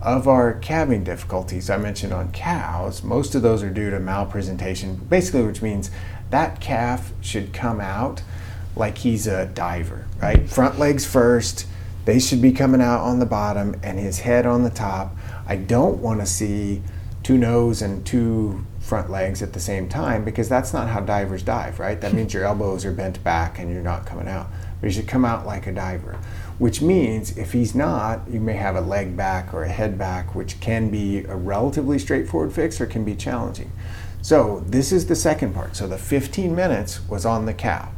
Of 0.00 0.26
our 0.26 0.54
calving 0.54 1.04
difficulties 1.04 1.68
I 1.68 1.76
mentioned 1.76 2.12
on 2.12 2.32
cows, 2.32 3.02
most 3.02 3.34
of 3.34 3.42
those 3.42 3.62
are 3.62 3.70
due 3.70 3.90
to 3.90 4.00
malpresentation, 4.00 5.08
basically, 5.08 5.42
which 5.42 5.60
means 5.60 5.90
that 6.30 6.60
calf 6.60 7.12
should 7.20 7.52
come 7.52 7.80
out 7.80 8.22
like 8.80 8.98
he's 8.98 9.28
a 9.28 9.46
diver, 9.46 10.06
right? 10.20 10.48
Front 10.48 10.80
legs 10.80 11.04
first, 11.06 11.66
they 12.06 12.18
should 12.18 12.42
be 12.42 12.50
coming 12.50 12.80
out 12.80 13.00
on 13.02 13.20
the 13.20 13.26
bottom 13.26 13.78
and 13.84 13.98
his 13.98 14.20
head 14.20 14.46
on 14.46 14.64
the 14.64 14.70
top. 14.70 15.14
I 15.46 15.54
don't 15.54 15.98
want 15.98 16.18
to 16.20 16.26
see 16.26 16.82
two 17.22 17.38
nose 17.38 17.82
and 17.82 18.04
two 18.04 18.66
front 18.80 19.10
legs 19.10 19.42
at 19.42 19.52
the 19.52 19.60
same 19.60 19.88
time 19.88 20.24
because 20.24 20.48
that's 20.48 20.72
not 20.72 20.88
how 20.88 21.00
divers 21.00 21.42
dive, 21.42 21.78
right? 21.78 22.00
That 22.00 22.14
means 22.14 22.34
your 22.34 22.44
elbows 22.44 22.84
are 22.84 22.92
bent 22.92 23.22
back 23.22 23.58
and 23.58 23.72
you're 23.72 23.82
not 23.82 24.06
coming 24.06 24.26
out. 24.26 24.48
But 24.80 24.86
you 24.86 24.92
should 24.94 25.06
come 25.08 25.26
out 25.26 25.46
like 25.46 25.66
a 25.66 25.72
diver, 25.72 26.18
which 26.58 26.80
means 26.80 27.36
if 27.36 27.52
he's 27.52 27.74
not, 27.74 28.22
you 28.30 28.40
may 28.40 28.54
have 28.54 28.76
a 28.76 28.80
leg 28.80 29.14
back 29.14 29.52
or 29.52 29.62
a 29.62 29.68
head 29.68 29.98
back, 29.98 30.34
which 30.34 30.58
can 30.58 30.90
be 30.90 31.18
a 31.24 31.36
relatively 31.36 31.98
straightforward 31.98 32.54
fix 32.54 32.80
or 32.80 32.86
can 32.86 33.04
be 33.04 33.14
challenging. 33.14 33.70
So, 34.22 34.64
this 34.66 34.90
is 34.92 35.06
the 35.06 35.16
second 35.16 35.54
part. 35.54 35.76
So, 35.76 35.86
the 35.86 35.96
15 35.96 36.54
minutes 36.54 37.06
was 37.08 37.24
on 37.24 37.46
the 37.46 37.54
cow. 37.54 37.90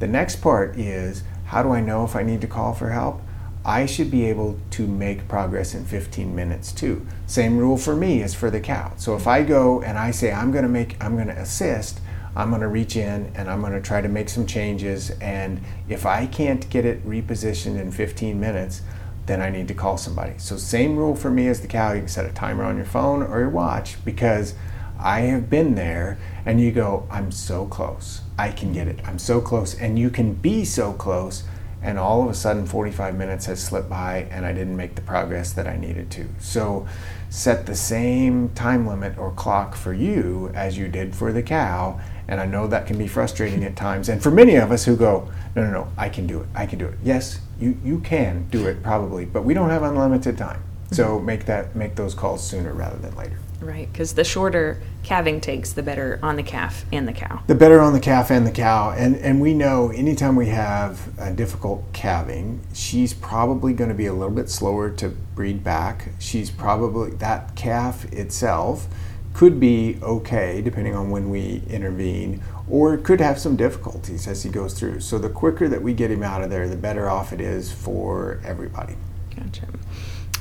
The 0.00 0.08
next 0.08 0.36
part 0.36 0.76
is 0.76 1.22
how 1.44 1.62
do 1.62 1.70
I 1.70 1.80
know 1.80 2.04
if 2.04 2.16
I 2.16 2.22
need 2.22 2.40
to 2.40 2.46
call 2.46 2.74
for 2.74 2.88
help? 2.88 3.20
I 3.64 3.84
should 3.84 4.10
be 4.10 4.24
able 4.24 4.58
to 4.70 4.86
make 4.86 5.28
progress 5.28 5.74
in 5.74 5.84
15 5.84 6.34
minutes 6.34 6.72
too. 6.72 7.06
Same 7.26 7.58
rule 7.58 7.76
for 7.76 7.94
me 7.94 8.22
as 8.22 8.34
for 8.34 8.50
the 8.50 8.60
cow. 8.60 8.94
So 8.96 9.14
if 9.14 9.26
I 9.26 9.42
go 9.42 9.82
and 9.82 9.98
I 9.98 10.10
say 10.10 10.32
I'm 10.32 10.50
going 10.50 10.62
to 10.62 10.70
make 10.70 10.96
I'm 11.02 11.16
going 11.16 11.28
to 11.28 11.38
assist, 11.38 12.00
I'm 12.34 12.48
going 12.48 12.62
to 12.62 12.68
reach 12.68 12.96
in 12.96 13.30
and 13.34 13.50
I'm 13.50 13.60
going 13.60 13.74
to 13.74 13.80
try 13.80 14.00
to 14.00 14.08
make 14.08 14.30
some 14.30 14.46
changes. 14.46 15.10
And 15.20 15.60
if 15.86 16.06
I 16.06 16.26
can't 16.26 16.68
get 16.70 16.86
it 16.86 17.06
repositioned 17.06 17.78
in 17.78 17.92
15 17.92 18.40
minutes, 18.40 18.80
then 19.26 19.42
I 19.42 19.50
need 19.50 19.68
to 19.68 19.74
call 19.74 19.98
somebody. 19.98 20.34
So, 20.38 20.56
same 20.56 20.96
rule 20.96 21.14
for 21.14 21.30
me 21.30 21.46
as 21.48 21.60
the 21.60 21.68
cow. 21.68 21.92
You 21.92 22.00
can 22.00 22.08
set 22.08 22.24
a 22.24 22.32
timer 22.32 22.64
on 22.64 22.76
your 22.76 22.86
phone 22.86 23.22
or 23.22 23.40
your 23.40 23.50
watch 23.50 24.02
because 24.04 24.54
I 24.98 25.20
have 25.20 25.50
been 25.50 25.74
there 25.74 26.18
and 26.46 26.60
you 26.60 26.72
go, 26.72 27.06
I'm 27.10 27.30
so 27.30 27.66
close. 27.66 28.22
I 28.40 28.52
can 28.52 28.72
get 28.72 28.88
it. 28.88 28.98
I'm 29.04 29.18
so 29.18 29.38
close. 29.38 29.74
And 29.74 29.98
you 29.98 30.08
can 30.08 30.32
be 30.32 30.64
so 30.64 30.94
close. 30.94 31.44
And 31.82 31.98
all 31.98 32.22
of 32.22 32.30
a 32.30 32.34
sudden, 32.34 32.66
45 32.66 33.14
minutes 33.14 33.44
has 33.46 33.62
slipped 33.62 33.90
by 33.90 34.28
and 34.30 34.46
I 34.46 34.52
didn't 34.54 34.76
make 34.76 34.94
the 34.94 35.02
progress 35.02 35.52
that 35.52 35.66
I 35.66 35.76
needed 35.76 36.10
to. 36.12 36.26
So, 36.38 36.88
set 37.28 37.66
the 37.66 37.76
same 37.76 38.48
time 38.50 38.86
limit 38.86 39.18
or 39.18 39.30
clock 39.32 39.76
for 39.76 39.92
you 39.92 40.50
as 40.54 40.78
you 40.78 40.88
did 40.88 41.14
for 41.14 41.32
the 41.32 41.42
cow. 41.42 42.00
And 42.28 42.40
I 42.40 42.46
know 42.46 42.66
that 42.66 42.86
can 42.86 42.96
be 42.96 43.06
frustrating 43.06 43.62
at 43.62 43.76
times. 43.76 44.08
And 44.08 44.22
for 44.22 44.30
many 44.30 44.54
of 44.56 44.72
us 44.72 44.84
who 44.86 44.96
go, 44.96 45.30
no, 45.54 45.64
no, 45.64 45.70
no, 45.70 45.88
I 45.98 46.08
can 46.08 46.26
do 46.26 46.40
it. 46.40 46.48
I 46.54 46.64
can 46.64 46.78
do 46.78 46.86
it. 46.86 46.98
Yes, 47.02 47.40
you, 47.60 47.78
you 47.84 48.00
can 48.00 48.48
do 48.50 48.66
it 48.68 48.82
probably, 48.82 49.26
but 49.26 49.44
we 49.44 49.52
don't 49.52 49.70
have 49.70 49.82
unlimited 49.82 50.38
time. 50.38 50.62
So 50.92 51.16
mm-hmm. 51.16 51.26
make 51.26 51.44
that 51.44 51.76
make 51.76 51.94
those 51.94 52.14
calls 52.14 52.42
sooner 52.46 52.72
rather 52.72 52.96
than 52.96 53.14
later. 53.16 53.36
Right, 53.60 53.92
because 53.92 54.14
the 54.14 54.24
shorter 54.24 54.80
calving 55.02 55.40
takes, 55.40 55.72
the 55.72 55.82
better 55.82 56.18
on 56.22 56.36
the 56.36 56.42
calf 56.42 56.84
and 56.92 57.06
the 57.06 57.12
cow. 57.12 57.42
The 57.46 57.54
better 57.54 57.80
on 57.80 57.92
the 57.92 58.00
calf 58.00 58.30
and 58.30 58.46
the 58.46 58.50
cow, 58.50 58.92
and 58.92 59.16
and 59.16 59.40
we 59.40 59.52
know 59.52 59.90
anytime 59.90 60.34
we 60.34 60.46
have 60.46 61.10
a 61.18 61.30
difficult 61.30 61.84
calving, 61.92 62.60
she's 62.72 63.12
probably 63.12 63.74
going 63.74 63.90
to 63.90 63.94
be 63.94 64.06
a 64.06 64.14
little 64.14 64.34
bit 64.34 64.48
slower 64.48 64.90
to 64.92 65.10
breed 65.10 65.62
back. 65.62 66.08
She's 66.18 66.50
probably 66.50 67.10
that 67.12 67.54
calf 67.54 68.10
itself 68.12 68.88
could 69.32 69.60
be 69.60 69.98
okay 70.02 70.60
depending 70.60 70.94
on 70.94 71.10
when 71.10 71.30
we 71.30 71.62
intervene, 71.68 72.42
or 72.68 72.96
could 72.96 73.20
have 73.20 73.38
some 73.38 73.56
difficulties 73.56 74.26
as 74.26 74.42
he 74.42 74.50
goes 74.50 74.74
through. 74.74 75.00
So 75.00 75.18
the 75.18 75.28
quicker 75.28 75.68
that 75.68 75.82
we 75.82 75.92
get 75.92 76.10
him 76.10 76.22
out 76.22 76.42
of 76.42 76.50
there, 76.50 76.68
the 76.68 76.76
better 76.76 77.08
off 77.08 77.32
it 77.32 77.40
is 77.40 77.70
for 77.70 78.40
everybody. 78.44 78.96
Gotcha. 79.36 79.66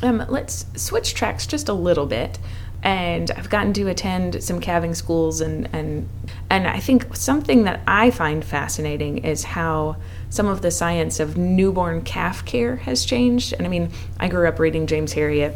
Um, 0.02 0.26
let's 0.30 0.66
switch 0.76 1.14
tracks 1.14 1.46
just 1.46 1.68
a 1.68 1.74
little 1.74 2.06
bit 2.06 2.40
and 2.81 3.29
I've 3.31 3.50
gotten 3.50 3.74
to 3.74 3.88
attend 3.89 4.43
some 4.43 4.62
calving 4.62 4.93
schools 4.93 5.41
and 5.41 5.67
and 5.74 6.07
and 6.50 6.67
I 6.67 6.79
think 6.79 7.15
something 7.15 7.63
that 7.63 7.81
I 7.88 8.12
find 8.12 8.43
fascinating 8.43 9.19
is 9.19 9.43
how 9.43 9.98
some 10.29 10.48
of 10.48 10.62
the 10.62 10.71
science 10.71 11.19
of 11.19 11.38
newborn 11.38 12.01
calf 12.01 12.45
care 12.45 12.77
has 12.77 13.05
changed. 13.05 13.53
And 13.53 13.65
I 13.65 13.69
mean, 13.69 13.91
I 14.19 14.27
grew 14.27 14.48
up 14.48 14.59
reading 14.59 14.88
James 14.88 15.13
Herriot. 15.13 15.55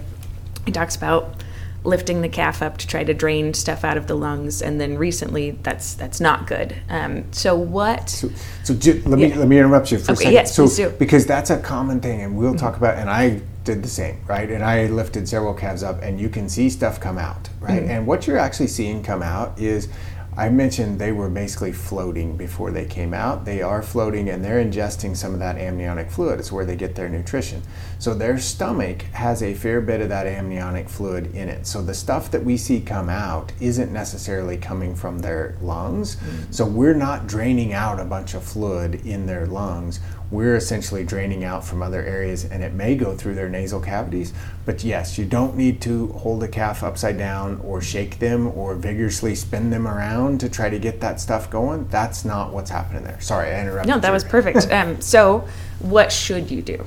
He 0.66 0.72
talks 0.72 0.96
about 0.96 1.44
lifting 1.84 2.22
the 2.22 2.30
calf 2.30 2.62
up 2.62 2.78
to 2.78 2.88
try 2.88 3.04
to 3.04 3.14
drain 3.14 3.54
stuff 3.54 3.84
out 3.84 3.98
of 3.98 4.08
the 4.08 4.16
lungs, 4.16 4.62
and 4.62 4.80
then 4.80 4.98
recently 4.98 5.52
that's 5.52 5.94
that's 5.94 6.20
not 6.20 6.48
good. 6.48 6.76
Um, 6.90 7.32
so 7.32 7.56
what? 7.56 8.10
So, 8.10 8.30
so 8.64 8.74
let 8.74 9.20
me 9.20 9.28
yeah. 9.28 9.38
let 9.38 9.48
me 9.48 9.58
interrupt 9.58 9.92
you 9.92 10.00
for 10.00 10.12
okay, 10.14 10.14
a 10.14 10.18
second. 10.18 10.34
Yes, 10.34 10.76
so 10.76 10.90
because 10.92 11.26
that's 11.26 11.50
a 11.50 11.60
common 11.60 12.02
thing, 12.02 12.22
and 12.22 12.38
we'll 12.38 12.52
mm-hmm. 12.52 12.58
talk 12.58 12.78
about. 12.78 12.98
And 12.98 13.10
I 13.10 13.42
did 13.64 13.84
the 13.84 13.90
same, 13.90 14.20
right? 14.28 14.50
And 14.50 14.64
I 14.64 14.88
lifted 14.88 15.28
several 15.28 15.54
calves 15.54 15.84
up, 15.84 16.02
and 16.02 16.20
you 16.20 16.30
can 16.30 16.50
see 16.50 16.70
stuff 16.70 17.00
come 17.00 17.18
out, 17.18 17.50
right? 17.60 17.82
Mm-hmm. 17.82 17.92
And 17.92 18.08
what 18.08 18.28
you're 18.28 18.38
actually 18.38 18.68
seeing 18.68 19.04
come 19.04 19.22
out 19.22 19.58
is 19.60 19.88
I 20.36 20.50
mentioned 20.50 20.98
they 20.98 21.12
were 21.12 21.30
basically 21.30 21.72
floating 21.72 22.36
before 22.36 22.72
they 22.72 22.86
came 22.86 23.14
out. 23.14 23.46
They 23.46 23.62
are 23.62 23.84
floating 23.84 24.30
and 24.30 24.44
they're 24.44 24.64
ingesting 24.64 25.16
some 25.16 25.34
of 25.34 25.40
that 25.40 25.58
amniotic 25.58 26.10
fluid. 26.10 26.40
It's 26.40 26.52
where 26.52 26.66
they 26.66 26.76
get 26.76 26.96
their 26.96 27.10
nutrition. 27.10 27.62
So 28.00 28.16
their 28.16 28.40
stomach 28.40 29.04
has 29.14 29.44
a 29.44 29.54
fair 29.54 29.80
bit 29.80 30.02
of 30.02 30.10
that 30.10 30.26
amniotic 30.26 30.90
fluid 30.90 31.36
in 31.36 31.50
it. 31.50 31.68
So 31.68 31.84
the 31.84 31.94
stuff 31.94 32.32
that 32.32 32.44
we 32.44 32.58
see 32.58 32.82
come 32.82 33.10
out 33.10 33.54
isn't 33.60 33.94
necessarily 33.94 34.58
coming 34.58 34.96
from 34.96 35.20
their 35.20 35.56
lungs. 35.62 36.16
Mm-hmm. 36.16 36.52
So 36.52 36.66
we're 36.66 36.96
not 36.96 37.28
draining 37.28 37.74
out 37.74 38.00
a 38.00 38.06
bunch 38.06 38.34
of 38.34 38.44
fluid 38.44 39.06
in 39.06 39.28
their 39.28 39.46
lungs 39.46 40.00
we're 40.34 40.56
essentially 40.56 41.04
draining 41.06 41.44
out 41.44 41.64
from 41.64 41.84
other 41.84 42.04
areas 42.04 42.44
and 42.44 42.64
it 42.64 42.74
may 42.74 42.96
go 42.96 43.16
through 43.16 43.36
their 43.36 43.48
nasal 43.48 43.80
cavities. 43.80 44.34
But 44.66 44.84
yes, 44.84 45.20
you 45.20 45.26
don't 45.26 45.56
need 45.56 45.80
to 45.82 46.08
hold 46.08 46.42
a 46.42 46.48
calf 46.48 46.82
upside 46.82 47.20
down 47.20 47.62
or 47.64 47.82
shake 47.82 48.18
them 48.18 48.48
or 48.48 48.74
vigorously 48.74 49.36
spin 49.36 49.70
them 49.70 49.88
around 49.88 50.40
to 50.40 50.50
try 50.50 50.72
to 50.72 50.80
get 50.80 51.00
that 51.02 51.22
stuff 51.22 51.52
going. 51.52 51.88
That's 51.90 52.26
not 52.26 52.52
what's 52.52 52.72
happening 52.72 53.04
there. 53.04 53.22
Sorry, 53.22 53.54
I 53.54 53.62
interrupted. 53.62 53.94
No, 53.94 54.00
that 54.00 54.08
you. 54.08 54.14
was 54.14 54.24
perfect. 54.24 54.72
um, 54.72 55.00
so, 55.02 55.48
what 55.80 56.12
should 56.12 56.50
you 56.50 56.64
do? 56.64 56.84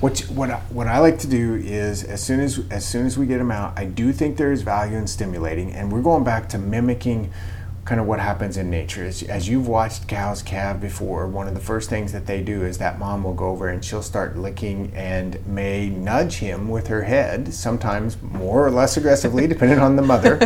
What 0.00 0.20
what 0.22 0.50
I, 0.50 0.56
what 0.70 0.88
I 0.88 0.98
like 0.98 1.20
to 1.20 1.28
do 1.28 1.54
is 1.54 2.02
as 2.02 2.22
soon 2.22 2.40
as 2.40 2.60
as 2.70 2.84
soon 2.84 3.06
as 3.06 3.16
we 3.16 3.26
get 3.26 3.38
them 3.38 3.50
out, 3.50 3.78
I 3.78 3.84
do 3.84 4.12
think 4.12 4.36
there 4.36 4.50
is 4.50 4.62
value 4.62 4.96
in 4.96 5.06
stimulating, 5.06 5.72
and 5.72 5.92
we're 5.92 6.02
going 6.02 6.24
back 6.24 6.48
to 6.50 6.58
mimicking 6.58 7.30
kind 7.88 8.02
of 8.02 8.06
what 8.06 8.20
happens 8.20 8.58
in 8.58 8.68
nature. 8.68 9.02
Is 9.02 9.22
as 9.22 9.48
you've 9.48 9.66
watched 9.66 10.06
cows 10.06 10.42
calve 10.42 10.78
before 10.78 11.26
one 11.26 11.48
of 11.48 11.54
the 11.54 11.60
first 11.60 11.88
things 11.88 12.12
that 12.12 12.26
they 12.26 12.42
do 12.42 12.62
is 12.62 12.76
that 12.78 12.98
mom 12.98 13.24
will 13.24 13.32
go 13.32 13.46
over 13.46 13.68
and 13.68 13.82
she'll 13.82 14.02
start 14.02 14.36
licking 14.36 14.92
and 14.94 15.44
may 15.46 15.88
nudge 15.88 16.34
him 16.34 16.68
with 16.68 16.88
her 16.88 17.04
head 17.04 17.54
sometimes 17.54 18.20
more 18.20 18.66
or 18.66 18.70
less 18.70 18.98
aggressively 18.98 19.46
depending 19.54 19.78
on 19.78 19.96
the 19.96 20.02
mother. 20.02 20.38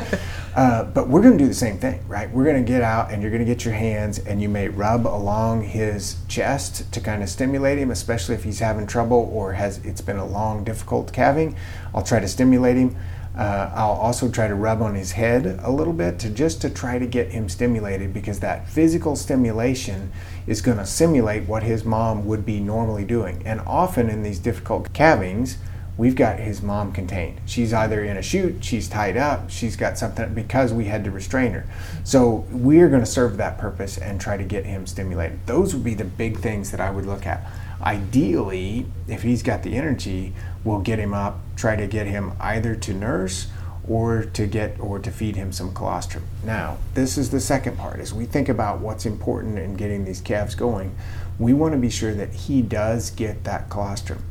Uh, 0.54 0.84
but 0.84 1.08
we're 1.08 1.20
going 1.20 1.36
to 1.36 1.42
do 1.42 1.48
the 1.48 1.54
same 1.54 1.78
thing 1.78 2.00
right? 2.06 2.30
We're 2.30 2.44
going 2.44 2.64
to 2.64 2.72
get 2.72 2.82
out 2.82 3.10
and 3.10 3.20
you're 3.20 3.32
going 3.32 3.44
to 3.44 3.50
get 3.50 3.64
your 3.64 3.74
hands 3.74 4.20
and 4.20 4.40
you 4.40 4.48
may 4.48 4.68
rub 4.68 5.08
along 5.08 5.64
his 5.64 6.18
chest 6.28 6.92
to 6.92 7.00
kind 7.00 7.24
of 7.24 7.28
stimulate 7.28 7.76
him 7.76 7.90
especially 7.90 8.36
if 8.36 8.44
he's 8.44 8.60
having 8.60 8.86
trouble 8.86 9.28
or 9.32 9.54
has 9.54 9.78
it's 9.78 10.00
been 10.00 10.18
a 10.18 10.26
long 10.26 10.62
difficult 10.62 11.12
calving. 11.12 11.56
I'll 11.92 12.04
try 12.04 12.20
to 12.20 12.28
stimulate 12.28 12.76
him 12.76 12.96
uh, 13.36 13.70
I'll 13.74 13.92
also 13.92 14.30
try 14.30 14.46
to 14.46 14.54
rub 14.54 14.82
on 14.82 14.94
his 14.94 15.12
head 15.12 15.58
a 15.62 15.70
little 15.70 15.94
bit 15.94 16.18
to 16.20 16.30
just 16.30 16.60
to 16.62 16.70
try 16.70 16.98
to 16.98 17.06
get 17.06 17.30
him 17.30 17.48
stimulated 17.48 18.12
because 18.12 18.40
that 18.40 18.68
physical 18.68 19.16
stimulation 19.16 20.12
is 20.46 20.60
going 20.60 20.78
to 20.78 20.84
simulate 20.84 21.48
what 21.48 21.62
his 21.62 21.84
mom 21.84 22.26
would 22.26 22.44
be 22.44 22.60
normally 22.60 23.04
doing. 23.04 23.42
And 23.46 23.60
often 23.60 24.10
in 24.10 24.22
these 24.22 24.38
difficult 24.38 24.92
calvings, 24.92 25.56
we've 25.96 26.16
got 26.16 26.38
his 26.38 26.62
mom 26.62 26.92
contained. 26.92 27.40
She's 27.46 27.72
either 27.72 28.02
in 28.02 28.16
a 28.16 28.22
chute, 28.22 28.64
she's 28.64 28.88
tied 28.88 29.16
up, 29.16 29.50
she's 29.50 29.76
got 29.76 29.98
something 29.98 30.34
because 30.34 30.72
we 30.72 30.86
had 30.86 31.04
to 31.04 31.10
restrain 31.10 31.52
her. 31.52 31.66
So 32.04 32.46
we're 32.50 32.88
going 32.88 33.02
to 33.02 33.06
serve 33.06 33.36
that 33.36 33.58
purpose 33.58 33.98
and 33.98 34.20
try 34.20 34.36
to 34.36 34.44
get 34.44 34.64
him 34.64 34.86
stimulated. 34.86 35.46
Those 35.46 35.74
would 35.74 35.84
be 35.84 35.94
the 35.94 36.04
big 36.04 36.38
things 36.38 36.70
that 36.70 36.80
I 36.80 36.90
would 36.90 37.06
look 37.06 37.26
at. 37.26 37.46
Ideally, 37.82 38.86
if 39.08 39.22
he's 39.22 39.42
got 39.42 39.62
the 39.62 39.76
energy, 39.76 40.32
we'll 40.64 40.80
get 40.80 40.98
him 40.98 41.12
up, 41.12 41.40
try 41.56 41.76
to 41.76 41.86
get 41.86 42.06
him 42.06 42.32
either 42.40 42.76
to 42.76 42.94
nurse 42.94 43.48
or 43.88 44.22
to 44.22 44.46
get 44.46 44.78
or 44.78 44.98
to 45.00 45.10
feed 45.10 45.34
him 45.34 45.52
some 45.52 45.74
colostrum. 45.74 46.24
Now, 46.44 46.78
this 46.94 47.18
is 47.18 47.30
the 47.30 47.40
second 47.40 47.76
part. 47.76 47.98
As 47.98 48.14
we 48.14 48.26
think 48.26 48.48
about 48.48 48.80
what's 48.80 49.04
important 49.04 49.58
in 49.58 49.74
getting 49.74 50.04
these 50.04 50.20
calves 50.20 50.54
going, 50.54 50.94
we 51.38 51.52
want 51.52 51.72
to 51.72 51.78
be 51.78 51.90
sure 51.90 52.14
that 52.14 52.32
he 52.32 52.62
does 52.62 53.10
get 53.10 53.42
that 53.44 53.68
colostrum. 53.68 54.22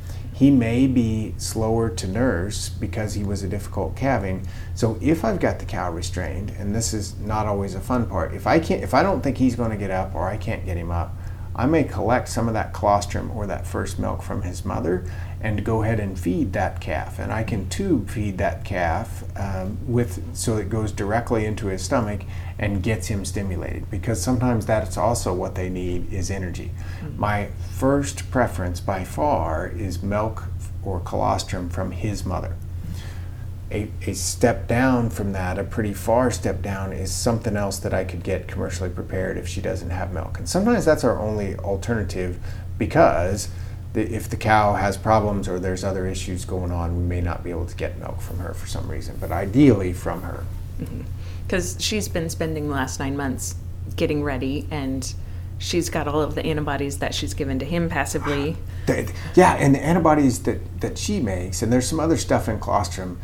He 0.41 0.49
may 0.49 0.87
be 0.87 1.35
slower 1.37 1.87
to 1.91 2.07
nurse 2.07 2.67
because 2.67 3.13
he 3.13 3.23
was 3.23 3.43
a 3.43 3.47
difficult 3.47 3.95
calving. 3.95 4.47
So 4.73 4.97
if 4.99 5.23
I've 5.23 5.39
got 5.39 5.59
the 5.59 5.65
cow 5.65 5.91
restrained, 5.91 6.49
and 6.57 6.73
this 6.73 6.95
is 6.95 7.15
not 7.19 7.45
always 7.45 7.75
a 7.75 7.79
fun 7.79 8.07
part, 8.07 8.33
if 8.33 8.47
I 8.47 8.59
can't 8.59 8.81
if 8.81 8.95
I 8.95 9.03
don't 9.03 9.21
think 9.21 9.37
he's 9.37 9.55
going 9.55 9.69
to 9.69 9.77
get 9.77 9.91
up 9.91 10.15
or 10.15 10.27
I 10.27 10.37
can't 10.37 10.65
get 10.65 10.77
him 10.77 10.89
up, 10.89 11.15
I 11.55 11.67
may 11.67 11.83
collect 11.83 12.27
some 12.27 12.47
of 12.47 12.55
that 12.55 12.73
colostrum 12.73 13.29
or 13.29 13.45
that 13.45 13.67
first 13.67 13.99
milk 13.99 14.23
from 14.23 14.41
his 14.41 14.65
mother 14.65 15.05
and 15.41 15.63
go 15.63 15.83
ahead 15.83 15.99
and 15.99 16.19
feed 16.19 16.53
that 16.53 16.81
calf. 16.81 17.19
And 17.19 17.31
I 17.31 17.43
can 17.43 17.69
tube 17.69 18.09
feed 18.09 18.39
that 18.39 18.65
calf 18.65 19.23
um, 19.37 19.77
with 19.85 20.35
so 20.35 20.57
it 20.57 20.69
goes 20.69 20.91
directly 20.91 21.45
into 21.45 21.67
his 21.67 21.83
stomach 21.83 22.21
and 22.61 22.81
gets 22.81 23.07
him 23.07 23.25
stimulated 23.25 23.89
because 23.91 24.21
sometimes 24.21 24.65
that's 24.65 24.95
also 24.95 25.33
what 25.33 25.55
they 25.55 25.67
need 25.67 26.13
is 26.13 26.31
energy. 26.31 26.71
Mm-hmm. 27.01 27.19
My 27.19 27.49
first 27.75 28.31
preference 28.31 28.79
by 28.79 29.03
far 29.03 29.67
is 29.67 30.01
milk 30.01 30.45
or 30.85 31.01
colostrum 31.01 31.69
from 31.69 31.91
his 31.91 32.23
mother 32.25 32.55
a, 33.71 33.89
a 34.05 34.13
step 34.13 34.67
down 34.67 35.09
from 35.09 35.31
that, 35.31 35.57
a 35.57 35.63
pretty 35.63 35.93
far 35.93 36.29
step 36.29 36.61
down, 36.61 36.91
is 36.91 37.11
something 37.11 37.55
else 37.55 37.79
that 37.79 37.93
I 37.93 38.03
could 38.03 38.23
get 38.23 38.47
commercially 38.47 38.89
prepared 38.89 39.37
if 39.37 39.47
she 39.47 39.61
doesn't 39.61 39.89
have 39.89 40.13
milk. 40.13 40.37
And 40.37 40.47
sometimes 40.47 40.85
that's 40.85 41.03
our 41.03 41.17
only 41.17 41.55
alternative 41.55 42.37
because 42.77 43.49
the, 43.93 44.01
if 44.13 44.29
the 44.29 44.35
cow 44.35 44.73
has 44.73 44.97
problems 44.97 45.47
or 45.47 45.59
there's 45.59 45.83
other 45.83 46.05
issues 46.05 46.43
going 46.43 46.71
on, 46.71 46.97
we 46.97 47.03
may 47.03 47.21
not 47.21 47.43
be 47.43 47.49
able 47.49 47.65
to 47.65 47.75
get 47.75 47.97
milk 47.97 48.19
from 48.21 48.39
her 48.39 48.53
for 48.53 48.67
some 48.67 48.89
reason, 48.89 49.17
but 49.19 49.31
ideally 49.31 49.93
from 49.93 50.23
her. 50.23 50.45
Because 51.51 51.75
she's 51.81 52.07
been 52.07 52.29
spending 52.29 52.69
the 52.69 52.73
last 52.73 52.97
nine 52.97 53.17
months 53.17 53.55
getting 53.97 54.23
ready 54.23 54.69
and 54.71 55.13
she's 55.57 55.89
got 55.89 56.07
all 56.07 56.21
of 56.21 56.33
the 56.33 56.45
antibodies 56.45 56.99
that 56.99 57.13
she's 57.13 57.33
given 57.33 57.59
to 57.59 57.65
him 57.65 57.89
passively. 57.89 58.55
Yeah, 59.35 59.55
and 59.55 59.75
the 59.75 59.79
antibodies 59.79 60.43
that, 60.43 60.81
that 60.81 60.97
she 60.97 61.19
makes, 61.19 61.61
and 61.61 61.71
there's 61.71 61.87
some 61.87 61.99
other 61.99 62.17
stuff 62.17 62.49
in 62.49 62.59
colostrum 62.59 63.19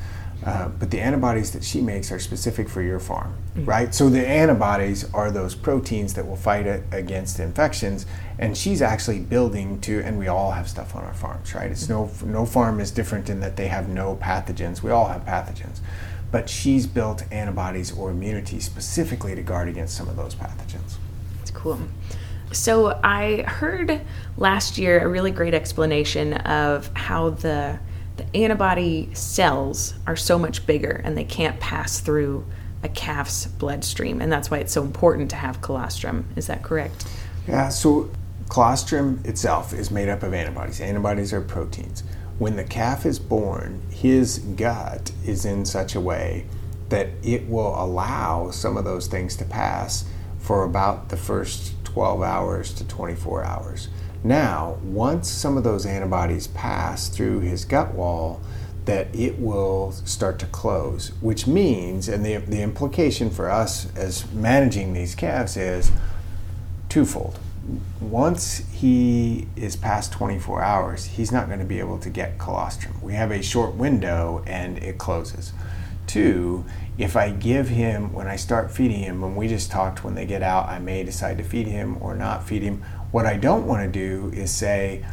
uh, 0.46 0.70
but 0.70 0.92
the 0.92 1.00
antibodies 1.00 1.52
that 1.52 1.64
she 1.64 1.82
makes 1.82 2.12
are 2.12 2.20
specific 2.20 2.70
for 2.70 2.82
your 2.82 3.00
farm, 3.00 3.34
mm-hmm. 3.56 3.66
right? 3.66 3.94
So 3.94 4.08
the 4.10 4.26
antibodies 4.26 5.12
are 5.14 5.32
those 5.32 5.56
proteins 5.56 6.14
that 6.14 6.28
will 6.28 6.36
fight 6.36 6.68
against 6.92 7.40
infections, 7.40 8.06
and 8.38 8.56
she's 8.56 8.82
actually 8.82 9.20
building 9.20 9.82
to. 9.82 10.02
And 10.02 10.18
we 10.20 10.28
all 10.28 10.52
have 10.52 10.70
stuff 10.70 10.96
on 10.96 11.04
our 11.04 11.14
farms, 11.14 11.56
right? 11.56 11.72
It's 11.72 11.88
mm-hmm. 11.88 12.28
no 12.28 12.40
no 12.42 12.46
farm 12.46 12.80
is 12.80 12.92
different 12.92 13.30
in 13.30 13.40
that 13.40 13.58
they 13.58 13.68
have 13.68 13.90
no 13.90 14.16
pathogens. 14.22 14.84
We 14.84 14.92
all 14.92 15.08
have 15.08 15.26
pathogens, 15.26 15.80
but 16.32 16.50
she's 16.50 16.88
built 16.88 17.24
antibodies 17.32 17.92
or 17.92 18.12
immunity 18.12 18.60
specifically 18.60 19.36
to 19.36 19.42
guard 19.42 19.70
against 19.70 19.96
some 19.96 20.08
of 20.08 20.16
those 20.16 20.36
pathogens. 20.36 20.96
That's 21.38 21.52
cool. 21.52 21.80
So 22.52 23.00
I 23.04 23.44
heard 23.44 24.02
last 24.38 24.78
year 24.78 25.00
a 25.00 25.08
really 25.08 25.32
great 25.32 25.54
explanation 25.54 26.34
of 26.34 26.90
how 26.96 27.32
the 27.32 27.80
the 28.18 28.36
antibody 28.36 29.14
cells 29.14 29.94
are 30.08 30.16
so 30.16 30.40
much 30.40 30.66
bigger 30.66 31.02
and 31.04 31.16
they 31.16 31.24
can't 31.24 31.60
pass 31.60 32.00
through 32.00 32.44
a 32.84 32.90
calf's 32.90 33.46
bloodstream, 33.46 34.22
and 34.22 34.32
that's 34.32 34.52
why 34.52 34.58
it's 34.58 34.74
so 34.74 34.84
important 34.84 35.30
to 35.32 35.36
have 35.36 35.62
colostrum. 35.62 36.28
Is 36.36 36.48
that 36.48 36.64
correct? 36.64 37.08
Yeah. 37.48 37.70
So 37.70 38.12
colostrum 38.50 39.22
itself 39.24 39.74
is 39.74 39.90
made 39.90 40.10
up 40.10 40.24
of 40.24 40.34
antibodies. 40.34 40.80
Antibodies 40.80 41.34
are 41.34 41.42
proteins. 41.42 42.04
When 42.40 42.56
the 42.56 42.64
calf 42.64 43.04
is 43.06 43.18
born, 43.18 43.82
his 43.90 44.38
gut 44.38 45.12
is 45.26 45.44
in 45.44 45.66
such 45.66 45.96
a 45.96 46.02
way 46.02 46.46
that 46.90 47.10
it 47.24 47.50
will 47.50 47.74
allow 47.76 48.52
some 48.52 48.78
of 48.78 48.86
those 48.86 49.08
things 49.08 49.36
to 49.38 49.46
pass 49.46 50.06
for 50.38 50.64
about 50.64 51.10
the 51.10 51.18
first 51.18 51.74
12 51.84 52.22
hours 52.22 52.74
to 52.74 52.88
24 52.88 53.44
hours. 53.44 53.90
Now, 54.24 54.78
once 54.84 55.30
some 55.30 55.58
of 55.58 55.64
those 55.64 55.86
antibodies 55.86 56.48
pass 56.48 57.10
through 57.10 57.40
his 57.40 57.66
gut 57.66 57.96
wall, 57.96 58.40
that 58.86 59.14
it 59.14 59.40
will 59.40 59.92
start 59.92 60.38
to 60.40 60.46
close, 60.46 61.12
which 61.22 61.48
means, 61.48 62.08
and 62.08 62.24
the, 62.24 62.38
the 62.38 62.62
implication 62.62 63.32
for 63.32 63.50
us 63.50 63.94
as 63.96 64.32
managing 64.32 64.94
these 64.94 65.16
calves 65.16 65.58
is 65.58 65.92
twofold. 66.88 67.40
Once 68.00 68.64
he 68.72 69.48
is 69.56 69.76
past 69.76 70.12
24 70.14 70.62
hours, 70.62 71.06
he's 71.06 71.32
not 71.32 71.48
going 71.48 71.60
to 71.60 71.66
be 71.66 71.80
able 71.80 72.00
to 72.00 72.10
get 72.10 72.38
colostrum. 72.38 72.94
We 73.02 73.14
have 73.14 73.32
a 73.32 73.42
short 73.42 73.76
window 73.76 74.44
and 74.48 74.78
it 74.78 74.98
closes. 74.98 75.52
Two, 76.06 76.66
if 76.98 77.18
I 77.18 77.32
give 77.32 77.68
him, 77.68 78.14
when 78.14 78.28
I 78.28 78.38
start 78.38 78.72
feeding 78.72 79.02
him, 79.02 79.22
when 79.22 79.36
we 79.36 79.48
just 79.50 79.70
talked, 79.70 80.04
when 80.04 80.16
they 80.16 80.26
get 80.26 80.42
out, 80.42 80.70
I 80.70 80.80
may 80.80 81.04
decide 81.04 81.38
to 81.40 81.44
feed 81.44 81.68
him 81.68 81.98
or 82.02 82.16
not 82.16 82.48
feed 82.48 82.62
him. 82.62 82.84
What 83.12 83.26
I 83.26 83.36
don't 83.36 83.68
want 83.68 83.84
to 83.84 84.00
do 84.00 84.32
is 84.34 84.50
say, 84.50 85.06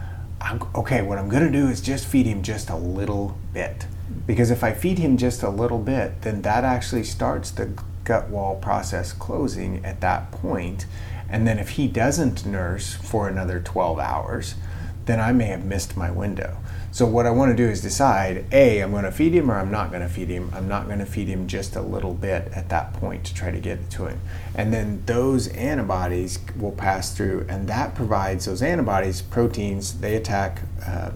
okay, 0.75 1.03
what 1.03 1.19
I'm 1.19 1.29
going 1.29 1.45
to 1.45 1.51
do 1.51 1.69
is 1.69 1.81
just 1.81 2.07
feed 2.07 2.27
him 2.27 2.43
just 2.43 2.71
a 2.71 2.77
little 2.77 3.37
bit. 3.53 3.87
Because 4.27 4.51
if 4.51 4.63
I 4.63 4.73
feed 4.73 4.99
him 4.99 5.17
just 5.17 5.43
a 5.43 5.51
little 5.51 5.79
bit, 5.79 6.23
then 6.23 6.43
that 6.43 6.65
actually 6.65 7.05
starts 7.05 7.51
the 7.51 7.73
gut 8.05 8.29
wall 8.29 8.57
process 8.57 9.13
closing 9.13 9.85
at 9.85 10.01
that 10.03 10.31
point. 10.31 10.87
And 11.35 11.49
then 11.49 11.59
if 11.59 11.71
he 11.71 11.89
doesn't 11.89 12.47
nurse 12.47 12.95
for 12.95 13.27
another 13.27 13.59
12 13.59 13.99
hours, 13.99 14.55
then 15.07 15.19
I 15.19 15.33
may 15.33 15.47
have 15.47 15.65
missed 15.65 15.97
my 15.97 16.09
window. 16.09 16.59
So 16.93 17.07
what 17.07 17.27
I 17.27 17.31
want 17.31 17.51
to 17.51 17.57
do 17.57 17.69
is 17.69 17.83
decide, 17.83 18.45
A, 18.53 18.79
I'm 18.79 18.93
going 18.93 19.03
to 19.03 19.11
feed 19.11 19.35
him 19.35 19.51
or 19.51 19.59
I'm 19.59 19.73
not 19.73 19.91
going 19.91 20.03
to 20.03 20.09
feed 20.09 20.29
him. 20.29 20.53
I'm 20.55 20.69
not 20.69 20.87
going 20.87 21.01
to 21.01 21.05
feed 21.05 21.27
him 21.27 21.49
just 21.49 21.75
a 21.75 21.83
little 21.83 22.15
bit 22.15 22.53
at 22.55 22.69
that 22.69 22.93
point 22.93 23.25
to 23.25 23.35
try 23.35 23.51
to 23.51 23.59
get 23.59 23.91
to 23.91 24.07
him. 24.07 24.21
And 24.55 24.73
then 24.73 25.03
those 25.07 25.49
antibodies 25.49 26.39
will 26.57 26.71
pass 26.71 27.13
through 27.13 27.47
and 27.49 27.67
that 27.67 27.97
provides 27.97 28.45
those 28.45 28.63
antibodies, 28.63 29.21
proteins, 29.21 29.95
they 29.95 30.15
attack 30.15 30.61
uh, 30.87 31.11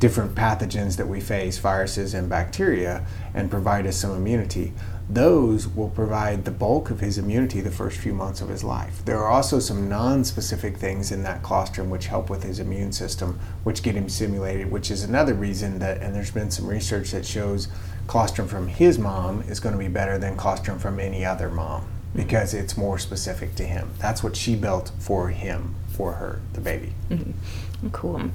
different 0.00 0.34
pathogens 0.34 0.96
that 0.96 1.06
we 1.06 1.20
face, 1.20 1.58
viruses 1.58 2.12
and 2.12 2.28
bacteria, 2.28 3.06
and 3.34 3.52
provide 3.52 3.86
us 3.86 3.98
some 3.98 4.16
immunity 4.16 4.72
those 5.10 5.66
will 5.66 5.88
provide 5.88 6.44
the 6.44 6.50
bulk 6.50 6.90
of 6.90 7.00
his 7.00 7.16
immunity 7.16 7.60
the 7.60 7.70
first 7.70 7.98
few 7.98 8.12
months 8.12 8.40
of 8.40 8.48
his 8.48 8.62
life. 8.62 9.02
There 9.04 9.18
are 9.18 9.28
also 9.28 9.58
some 9.58 9.88
non-specific 9.88 10.76
things 10.76 11.10
in 11.10 11.22
that 11.22 11.42
colostrum 11.42 11.88
which 11.88 12.06
help 12.06 12.28
with 12.28 12.42
his 12.42 12.58
immune 12.58 12.92
system, 12.92 13.40
which 13.64 13.82
get 13.82 13.94
him 13.94 14.08
stimulated, 14.08 14.70
which 14.70 14.90
is 14.90 15.04
another 15.04 15.32
reason 15.32 15.78
that, 15.78 15.98
and 16.02 16.14
there's 16.14 16.30
been 16.30 16.50
some 16.50 16.66
research 16.66 17.12
that 17.12 17.24
shows 17.24 17.68
colostrum 18.06 18.48
from 18.48 18.68
his 18.68 18.98
mom 18.98 19.42
is 19.42 19.60
going 19.60 19.72
to 19.72 19.78
be 19.78 19.88
better 19.88 20.18
than 20.18 20.36
colostrum 20.36 20.78
from 20.78 21.00
any 21.00 21.24
other 21.24 21.48
mom 21.48 21.86
because 22.14 22.54
it's 22.54 22.76
more 22.76 22.98
specific 22.98 23.54
to 23.54 23.64
him. 23.64 23.90
That's 23.98 24.22
what 24.22 24.36
she 24.36 24.56
built 24.56 24.92
for 24.98 25.28
him, 25.28 25.74
for 25.88 26.14
her, 26.14 26.40
the 26.52 26.60
baby. 26.60 26.92
Mm-hmm. 27.10 27.88
Cool. 27.90 28.30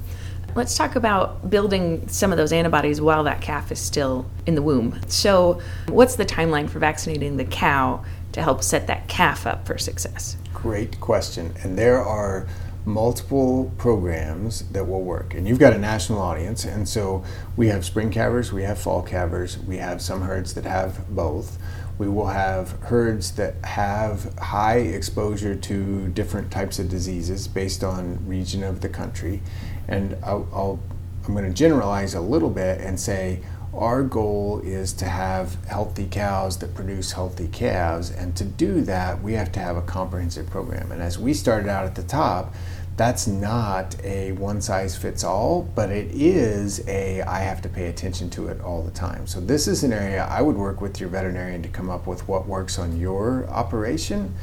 Let's 0.54 0.76
talk 0.76 0.94
about 0.94 1.50
building 1.50 2.06
some 2.06 2.30
of 2.30 2.38
those 2.38 2.52
antibodies 2.52 3.00
while 3.00 3.24
that 3.24 3.40
calf 3.40 3.72
is 3.72 3.80
still 3.80 4.26
in 4.46 4.54
the 4.54 4.62
womb. 4.62 5.00
So, 5.08 5.60
what's 5.88 6.14
the 6.14 6.24
timeline 6.24 6.70
for 6.70 6.78
vaccinating 6.78 7.36
the 7.36 7.44
cow 7.44 8.04
to 8.32 8.42
help 8.42 8.62
set 8.62 8.86
that 8.86 9.08
calf 9.08 9.48
up 9.48 9.66
for 9.66 9.78
success? 9.78 10.36
Great 10.52 11.00
question. 11.00 11.54
And 11.64 11.76
there 11.76 12.00
are 12.00 12.46
multiple 12.84 13.72
programs 13.78 14.60
that 14.70 14.86
will 14.86 15.02
work. 15.02 15.34
And 15.34 15.48
you've 15.48 15.58
got 15.58 15.72
a 15.72 15.78
national 15.78 16.20
audience, 16.20 16.64
and 16.64 16.88
so 16.88 17.24
we 17.56 17.68
have 17.68 17.84
spring 17.84 18.10
calvers, 18.10 18.52
we 18.52 18.62
have 18.62 18.78
fall 18.78 19.02
calvers, 19.02 19.58
we 19.58 19.78
have 19.78 20.00
some 20.02 20.22
herds 20.22 20.54
that 20.54 20.64
have 20.64 21.08
both. 21.08 21.58
We 21.98 22.08
will 22.08 22.26
have 22.26 22.72
herds 22.82 23.32
that 23.32 23.64
have 23.64 24.36
high 24.38 24.78
exposure 24.78 25.54
to 25.54 26.08
different 26.08 26.50
types 26.50 26.78
of 26.78 26.88
diseases 26.88 27.46
based 27.46 27.84
on 27.84 28.26
region 28.26 28.62
of 28.62 28.80
the 28.80 28.88
country 28.88 29.42
and 29.86 30.16
I'll, 30.22 30.48
I'll 30.52 30.80
I'm 31.26 31.32
going 31.32 31.46
to 31.46 31.54
generalize 31.54 32.14
a 32.14 32.20
little 32.20 32.50
bit 32.50 32.80
and 32.80 33.00
say 33.00 33.40
our 33.72 34.02
goal 34.02 34.60
is 34.62 34.92
to 34.94 35.06
have 35.06 35.56
healthy 35.64 36.06
cows 36.06 36.58
that 36.58 36.74
produce 36.74 37.12
healthy 37.12 37.48
calves, 37.48 38.10
and 38.10 38.36
to 38.36 38.44
do 38.44 38.82
that, 38.82 39.20
we 39.20 39.32
have 39.32 39.50
to 39.52 39.60
have 39.60 39.76
a 39.76 39.82
comprehensive 39.82 40.48
program. 40.48 40.92
And 40.92 41.02
as 41.02 41.18
we 41.18 41.34
started 41.34 41.68
out 41.68 41.84
at 41.84 41.96
the 41.96 42.04
top, 42.04 42.54
that's 42.96 43.26
not 43.26 43.96
a 44.04 44.32
one 44.32 44.60
size 44.60 44.96
fits 44.96 45.24
all, 45.24 45.62
but 45.74 45.90
it 45.90 46.10
is 46.12 46.86
a 46.86 47.22
I 47.22 47.40
have 47.40 47.60
to 47.62 47.68
pay 47.68 47.86
attention 47.86 48.30
to 48.30 48.48
it 48.48 48.60
all 48.60 48.82
the 48.82 48.92
time. 48.92 49.26
So, 49.26 49.40
this 49.40 49.66
is 49.66 49.82
an 49.82 49.92
area 49.92 50.24
I 50.30 50.42
would 50.42 50.56
work 50.56 50.80
with 50.80 51.00
your 51.00 51.08
veterinarian 51.08 51.62
to 51.62 51.68
come 51.68 51.90
up 51.90 52.06
with 52.06 52.26
what 52.28 52.46
works 52.46 52.78
on 52.78 52.98
your 52.98 53.48
operation. 53.48 54.34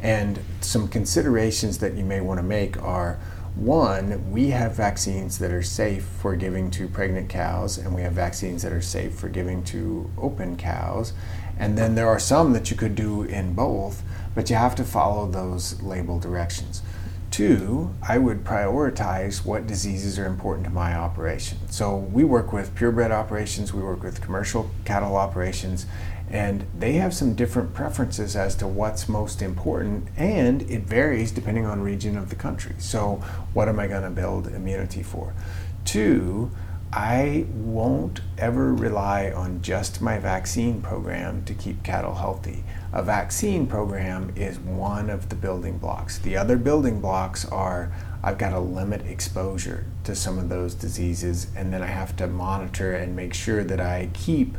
And 0.00 0.38
some 0.60 0.88
considerations 0.88 1.78
that 1.78 1.94
you 1.94 2.04
may 2.04 2.20
want 2.20 2.38
to 2.38 2.44
make 2.44 2.80
are 2.82 3.18
one, 3.58 4.30
we 4.30 4.50
have 4.50 4.76
vaccines 4.76 5.38
that 5.38 5.50
are 5.50 5.64
safe 5.64 6.04
for 6.04 6.36
giving 6.36 6.70
to 6.72 6.86
pregnant 6.86 7.28
cows, 7.28 7.76
and 7.76 7.92
we 7.92 8.02
have 8.02 8.12
vaccines 8.12 8.62
that 8.62 8.72
are 8.72 8.80
safe 8.80 9.14
for 9.14 9.28
giving 9.28 9.64
to 9.64 10.08
open 10.16 10.56
cows. 10.56 11.12
And 11.58 11.76
then 11.76 11.96
there 11.96 12.06
are 12.06 12.20
some 12.20 12.52
that 12.52 12.70
you 12.70 12.76
could 12.76 12.94
do 12.94 13.22
in 13.24 13.54
both, 13.54 14.04
but 14.36 14.48
you 14.48 14.54
have 14.54 14.76
to 14.76 14.84
follow 14.84 15.28
those 15.28 15.82
label 15.82 16.20
directions. 16.20 16.82
Two, 17.38 17.94
I 18.02 18.18
would 18.18 18.42
prioritize 18.42 19.44
what 19.44 19.68
diseases 19.68 20.18
are 20.18 20.26
important 20.26 20.64
to 20.64 20.72
my 20.72 20.96
operation. 20.96 21.58
So 21.70 21.96
we 21.96 22.24
work 22.24 22.52
with 22.52 22.74
purebred 22.74 23.12
operations, 23.12 23.72
we 23.72 23.80
work 23.80 24.02
with 24.02 24.20
commercial 24.20 24.68
cattle 24.84 25.14
operations, 25.14 25.86
and 26.28 26.66
they 26.76 26.94
have 26.94 27.14
some 27.14 27.34
different 27.34 27.74
preferences 27.74 28.34
as 28.34 28.56
to 28.56 28.66
what's 28.66 29.08
most 29.08 29.40
important 29.40 30.08
and 30.16 30.62
it 30.62 30.82
varies 30.82 31.30
depending 31.30 31.64
on 31.64 31.80
region 31.80 32.18
of 32.18 32.28
the 32.28 32.34
country. 32.34 32.74
So 32.78 33.22
what 33.52 33.68
am 33.68 33.78
i 33.78 33.86
going 33.86 34.02
to 34.02 34.10
build 34.10 34.48
immunity 34.48 35.04
for? 35.04 35.32
Two 35.84 36.50
i 36.92 37.46
won't 37.52 38.22
ever 38.38 38.74
rely 38.74 39.30
on 39.30 39.62
just 39.62 40.00
my 40.00 40.18
vaccine 40.18 40.80
program 40.80 41.44
to 41.44 41.52
keep 41.54 41.84
cattle 41.84 42.14
healthy 42.14 42.64
a 42.92 43.02
vaccine 43.02 43.66
program 43.66 44.32
is 44.34 44.58
one 44.58 45.10
of 45.10 45.28
the 45.28 45.36
building 45.36 45.78
blocks 45.78 46.18
the 46.18 46.36
other 46.36 46.56
building 46.56 47.00
blocks 47.00 47.44
are 47.46 47.92
I've 48.22 48.38
got 48.38 48.50
to 48.50 48.58
limit 48.58 49.06
exposure 49.06 49.84
to 50.04 50.14
some 50.14 50.38
of 50.38 50.48
those 50.48 50.74
diseases, 50.74 51.46
and 51.54 51.72
then 51.72 51.82
I 51.82 51.86
have 51.86 52.16
to 52.16 52.26
monitor 52.26 52.94
and 52.94 53.14
make 53.14 53.32
sure 53.32 53.62
that 53.62 53.80
I 53.80 54.10
keep 54.12 54.56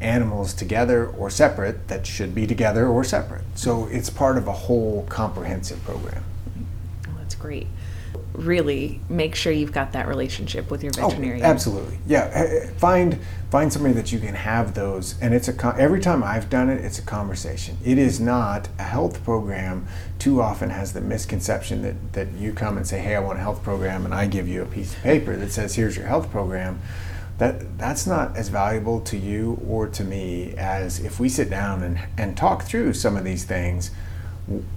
animals 0.00 0.52
together 0.52 1.06
or 1.06 1.30
separate 1.30 1.88
that 1.88 2.06
should 2.06 2.34
be 2.34 2.46
together 2.46 2.86
or 2.86 3.02
separate. 3.04 3.44
So 3.54 3.86
it's 3.86 4.10
part 4.10 4.36
of 4.36 4.46
a 4.46 4.52
whole 4.52 5.06
comprehensive 5.08 5.82
program. 5.84 6.22
That's 7.16 7.34
great. 7.34 7.66
Really 8.38 9.00
make 9.08 9.34
sure 9.34 9.52
you've 9.52 9.72
got 9.72 9.92
that 9.92 10.08
relationship 10.08 10.70
with 10.70 10.82
your 10.82 10.92
oh, 10.98 11.08
veterinarian. 11.08 11.44
Oh, 11.44 11.48
absolutely. 11.48 11.98
Yeah, 12.06 12.30
eh, 12.32 12.42
eh, 12.42 12.66
find 12.78 13.18
find 13.50 13.72
somebody 13.72 13.94
that 13.94 14.12
you 14.12 14.18
can 14.18 14.34
have 14.34 14.74
those 14.74 15.18
and 15.20 15.32
it's 15.32 15.48
a 15.48 15.74
every 15.78 16.00
time 16.00 16.22
I've 16.22 16.50
done 16.50 16.68
it 16.70 16.84
it's 16.84 16.98
a 16.98 17.02
conversation. 17.02 17.76
It 17.84 17.98
is 17.98 18.20
not 18.20 18.68
a 18.78 18.84
health 18.84 19.24
program 19.24 19.86
too 20.18 20.40
often 20.40 20.70
has 20.70 20.92
the 20.92 21.00
misconception 21.00 21.82
that 21.82 22.12
that 22.12 22.32
you 22.32 22.52
come 22.52 22.76
and 22.76 22.86
say, 22.86 23.00
"Hey, 23.00 23.16
I 23.16 23.20
want 23.20 23.38
a 23.38 23.42
health 23.42 23.62
program," 23.62 24.04
and 24.04 24.14
I 24.14 24.26
give 24.26 24.48
you 24.48 24.62
a 24.62 24.66
piece 24.66 24.94
of 24.94 25.02
paper 25.02 25.36
that 25.36 25.50
says, 25.50 25.74
"Here's 25.74 25.96
your 25.96 26.06
health 26.06 26.30
program." 26.30 26.80
that 27.38 27.78
that's 27.78 28.06
not 28.06 28.36
as 28.36 28.48
valuable 28.48 29.00
to 29.00 29.16
you 29.16 29.60
or 29.66 29.86
to 29.86 30.04
me 30.04 30.54
as 30.56 30.98
if 30.98 31.18
we 31.20 31.28
sit 31.28 31.48
down 31.48 31.82
and, 31.82 31.98
and 32.16 32.36
talk 32.36 32.64
through 32.64 32.92
some 32.92 33.16
of 33.16 33.24
these 33.24 33.44
things 33.44 33.92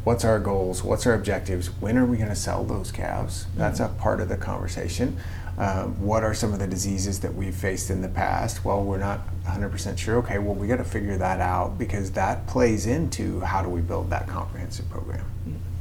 what's 0.03 0.25
our 0.25 0.39
goals 0.39 0.83
what's 0.83 1.07
our 1.07 1.13
objectives 1.13 1.67
when 1.79 1.97
are 1.97 2.05
we 2.05 2.17
going 2.17 2.29
to 2.29 2.35
sell 2.35 2.63
those 2.63 2.91
calves 2.91 3.45
that's 3.55 3.79
a 3.79 3.87
part 3.87 4.19
of 4.19 4.27
the 4.27 4.37
conversation 4.37 5.17
um, 5.57 5.99
what 6.01 6.23
are 6.23 6.33
some 6.33 6.53
of 6.53 6.59
the 6.59 6.67
diseases 6.67 7.19
that 7.21 7.33
we've 7.33 7.55
faced 7.55 7.89
in 7.89 8.01
the 8.01 8.09
past 8.09 8.65
well 8.65 8.83
we're 8.83 8.97
not 8.97 9.21
100% 9.45 9.97
sure 9.97 10.17
okay 10.17 10.39
well 10.39 10.55
we 10.55 10.67
got 10.67 10.77
to 10.77 10.83
figure 10.83 11.17
that 11.17 11.39
out 11.39 11.77
because 11.77 12.11
that 12.11 12.45
plays 12.47 12.85
into 12.85 13.39
how 13.41 13.61
do 13.61 13.69
we 13.69 13.81
build 13.81 14.09
that 14.09 14.27
comprehensive 14.27 14.89
program 14.89 15.25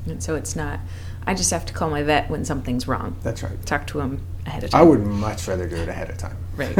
and 0.06 0.22
so 0.22 0.34
it's 0.34 0.54
not 0.54 0.80
I 1.26 1.34
just 1.34 1.50
have 1.50 1.66
to 1.66 1.72
call 1.72 1.90
my 1.90 2.02
vet 2.02 2.30
when 2.30 2.44
something's 2.44 2.88
wrong. 2.88 3.16
That's 3.22 3.42
right. 3.42 3.64
Talk 3.66 3.86
to 3.88 4.00
him 4.00 4.26
ahead 4.46 4.64
of 4.64 4.70
time. 4.70 4.80
I 4.80 4.84
would 4.84 5.00
much 5.00 5.46
rather 5.46 5.68
do 5.68 5.76
it 5.76 5.88
ahead 5.88 6.10
of 6.10 6.18
time. 6.18 6.36
Right. 6.56 6.74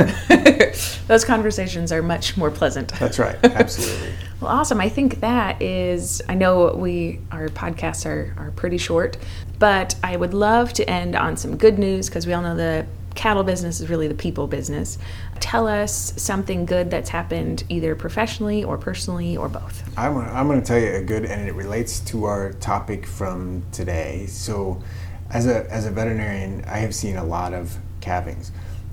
Those 1.07 1.25
conversations 1.25 1.93
are 1.93 2.03
much 2.03 2.37
more 2.37 2.51
pleasant. 2.51 2.89
That's 2.99 3.19
right. 3.19 3.37
Absolutely. 3.45 4.13
Well, 4.41 4.51
awesome. 4.51 4.81
I 4.81 4.89
think 4.89 5.21
that 5.21 5.61
is. 5.61 6.23
I 6.29 6.35
know 6.35 6.73
we 6.75 7.21
our 7.31 7.49
podcasts 7.49 8.07
are 8.07 8.35
are 8.39 8.51
pretty 8.53 8.79
short, 8.79 9.19
but 9.59 9.95
I 10.03 10.17
would 10.17 10.33
love 10.33 10.73
to 10.75 10.89
end 10.89 11.15
on 11.15 11.37
some 11.37 11.57
good 11.59 11.79
news 11.79 12.09
because 12.09 12.27
we 12.27 12.33
all 12.33 12.41
know 12.41 12.57
the 12.57 12.87
cattle 13.15 13.43
business 13.43 13.81
is 13.81 13.91
really 13.91 14.09
the 14.09 14.15
people 14.15 14.47
business. 14.47 14.97
Tell 15.41 15.67
us 15.67 16.15
something 16.17 16.65
good 16.65 16.91
that's 16.91 17.11
happened 17.11 17.65
either 17.69 17.95
professionally 17.95 18.65
or 18.65 18.79
personally 18.79 19.37
or 19.37 19.49
both. 19.49 19.83
I'm, 19.99 20.17
I'm 20.17 20.47
going 20.47 20.61
to 20.61 20.67
tell 20.67 20.79
you 20.79 20.95
a 20.95 21.03
good, 21.03 21.25
and 21.25 21.47
it 21.47 21.55
relates 21.55 22.01
to 22.01 22.25
our 22.25 22.53
topic 22.55 23.07
from 23.07 23.63
today. 23.73 24.27
So, 24.27 24.83
as 25.31 25.47
a, 25.47 25.71
as 25.71 25.87
a 25.87 25.91
veterinarian, 25.91 26.65
I 26.67 26.79
have 26.79 26.95
seen 26.95 27.17
a 27.17 27.25
lot 27.25 27.53
of 27.53 27.77
calvings. 28.01 28.53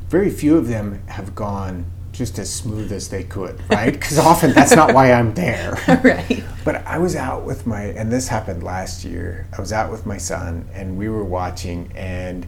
Very 0.10 0.30
few 0.30 0.58
of 0.58 0.68
them 0.68 1.02
have 1.08 1.36
gone 1.36 1.86
just 2.12 2.40
as 2.40 2.52
smooth 2.52 2.92
as 2.92 3.10
they 3.10 3.24
could, 3.24 3.62
right? 3.70 3.94
Because 3.94 4.18
often 4.18 4.54
that's 4.54 4.76
not 4.76 4.94
why 4.94 5.12
I'm 5.12 5.34
there. 5.34 5.78
right. 6.04 6.44
But 6.66 6.86
I 6.88 6.98
was 6.98 7.16
out 7.16 7.44
with 7.44 7.68
my, 7.68 7.84
and 7.84 8.12
this 8.12 8.28
happened 8.28 8.64
last 8.64 9.06
year. 9.06 9.48
I 9.58 9.62
was 9.62 9.72
out 9.72 9.92
with 9.92 10.06
my 10.06 10.18
son, 10.18 10.68
and 10.74 10.98
we 10.98 11.10
were 11.10 11.24
watching, 11.24 11.92
and 11.96 12.46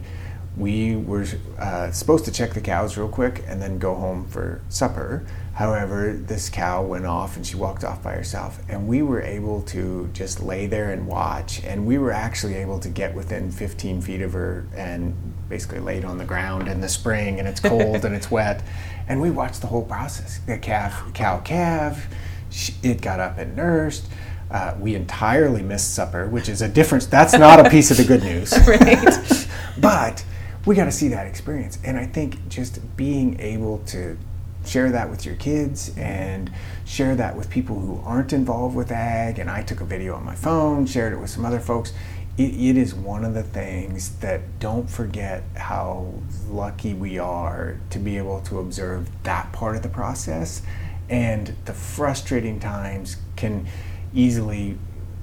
we 0.56 0.96
were 0.96 1.26
uh, 1.58 1.90
supposed 1.90 2.24
to 2.24 2.32
check 2.32 2.54
the 2.54 2.60
cows 2.60 2.96
real 2.96 3.08
quick 3.08 3.44
and 3.46 3.62
then 3.62 3.78
go 3.78 3.94
home 3.94 4.26
for 4.26 4.60
supper. 4.68 5.24
However, 5.54 6.12
this 6.12 6.48
cow 6.48 6.82
went 6.82 7.06
off 7.06 7.36
and 7.36 7.46
she 7.46 7.56
walked 7.56 7.84
off 7.84 8.02
by 8.02 8.12
herself, 8.12 8.60
and 8.68 8.88
we 8.88 9.02
were 9.02 9.20
able 9.20 9.62
to 9.62 10.08
just 10.12 10.40
lay 10.42 10.66
there 10.66 10.90
and 10.90 11.06
watch. 11.06 11.62
And 11.64 11.86
we 11.86 11.98
were 11.98 12.12
actually 12.12 12.54
able 12.54 12.78
to 12.80 12.88
get 12.88 13.14
within 13.14 13.50
15 13.50 14.00
feet 14.00 14.22
of 14.22 14.32
her 14.32 14.66
and 14.74 15.14
basically 15.50 15.80
laid 15.80 16.06
on 16.06 16.16
the 16.16 16.24
ground 16.24 16.68
in 16.68 16.80
the 16.80 16.88
spring, 16.88 17.38
and 17.38 17.46
it's 17.46 17.60
cold 17.60 18.04
and 18.06 18.14
it's 18.14 18.30
wet. 18.30 18.62
And 19.06 19.20
we 19.20 19.30
watched 19.30 19.60
the 19.60 19.66
whole 19.66 19.84
process. 19.84 20.38
The 20.46 20.56
calf, 20.56 21.12
cow 21.12 21.40
calf, 21.40 22.06
she, 22.48 22.74
it 22.82 23.02
got 23.02 23.20
up 23.20 23.36
and 23.36 23.54
nursed. 23.54 24.06
Uh, 24.50 24.74
we 24.80 24.94
entirely 24.94 25.62
missed 25.62 25.94
supper, 25.94 26.26
which 26.28 26.48
is 26.48 26.62
a 26.62 26.68
difference. 26.68 27.06
That's 27.06 27.34
not 27.34 27.64
a 27.64 27.68
piece 27.68 27.90
of 27.90 27.98
the 27.98 28.04
good 28.04 28.22
news. 28.22 28.52
Right. 28.66 29.46
but 29.78 30.24
we 30.66 30.74
got 30.74 30.84
to 30.84 30.92
see 30.92 31.08
that 31.08 31.26
experience. 31.26 31.78
And 31.84 31.98
I 31.98 32.06
think 32.06 32.48
just 32.48 32.80
being 32.96 33.38
able 33.40 33.78
to 33.86 34.16
share 34.64 34.90
that 34.90 35.08
with 35.08 35.24
your 35.24 35.36
kids 35.36 35.96
and 35.96 36.50
share 36.84 37.16
that 37.16 37.36
with 37.36 37.48
people 37.48 37.78
who 37.78 38.00
aren't 38.04 38.32
involved 38.32 38.76
with 38.76 38.90
ag. 38.90 39.38
And 39.38 39.50
I 39.50 39.62
took 39.62 39.80
a 39.80 39.84
video 39.84 40.14
on 40.14 40.24
my 40.24 40.34
phone, 40.34 40.86
shared 40.86 41.12
it 41.12 41.16
with 41.16 41.30
some 41.30 41.44
other 41.44 41.60
folks. 41.60 41.92
It, 42.40 42.54
it 42.58 42.76
is 42.78 42.94
one 42.94 43.26
of 43.26 43.34
the 43.34 43.42
things 43.42 44.16
that 44.20 44.58
don't 44.60 44.88
forget 44.88 45.42
how 45.56 46.14
lucky 46.48 46.94
we 46.94 47.18
are 47.18 47.78
to 47.90 47.98
be 47.98 48.16
able 48.16 48.40
to 48.42 48.60
observe 48.60 49.10
that 49.24 49.52
part 49.52 49.76
of 49.76 49.82
the 49.82 49.90
process. 49.90 50.62
And 51.10 51.54
the 51.66 51.74
frustrating 51.74 52.58
times 52.58 53.18
can 53.36 53.66
easily, 54.14 54.78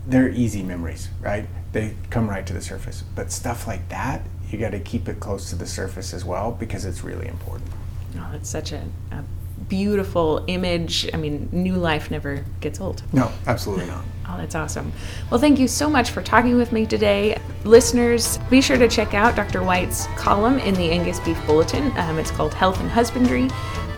they're 0.05 0.29
easy 0.29 0.61
memories, 0.61 1.09
right? 1.19 1.47
They 1.71 1.95
come 2.11 2.29
right 2.29 2.45
to 2.45 2.53
the 2.53 2.61
surface. 2.61 3.03
But 3.15 3.31
stuff 3.31 3.65
like 3.65 3.89
that, 3.89 4.21
you 4.51 4.59
got 4.59 4.71
to 4.73 4.79
keep 4.79 5.09
it 5.09 5.19
close 5.19 5.49
to 5.49 5.55
the 5.55 5.65
surface 5.65 6.13
as 6.13 6.23
well 6.23 6.51
because 6.51 6.85
it's 6.85 7.03
really 7.03 7.27
important. 7.27 7.71
Oh, 8.15 8.29
that's 8.31 8.49
such 8.49 8.71
a, 8.73 8.83
a 9.09 9.23
beautiful 9.69 10.43
image. 10.47 11.09
I 11.13 11.17
mean, 11.17 11.49
new 11.51 11.75
life 11.75 12.09
never 12.11 12.43
gets 12.61 12.79
old. 12.79 13.03
No, 13.13 13.31
absolutely 13.45 13.85
not. 13.85 14.03
Oh, 14.29 14.35
that's 14.35 14.55
awesome. 14.55 14.91
Well, 15.31 15.39
thank 15.39 15.57
you 15.57 15.69
so 15.69 15.89
much 15.89 16.09
for 16.09 16.21
talking 16.21 16.57
with 16.57 16.73
me 16.73 16.85
today. 16.85 17.39
Listeners, 17.63 18.39
be 18.49 18.59
sure 18.59 18.77
to 18.77 18.89
check 18.89 19.13
out 19.13 19.37
Dr. 19.37 19.63
White's 19.63 20.07
column 20.17 20.59
in 20.59 20.73
the 20.73 20.91
Angus 20.91 21.21
Beef 21.21 21.39
Bulletin. 21.45 21.97
Um, 21.97 22.19
it's 22.19 22.29
called 22.29 22.53
Health 22.53 22.81
and 22.81 22.89
Husbandry. 22.89 23.47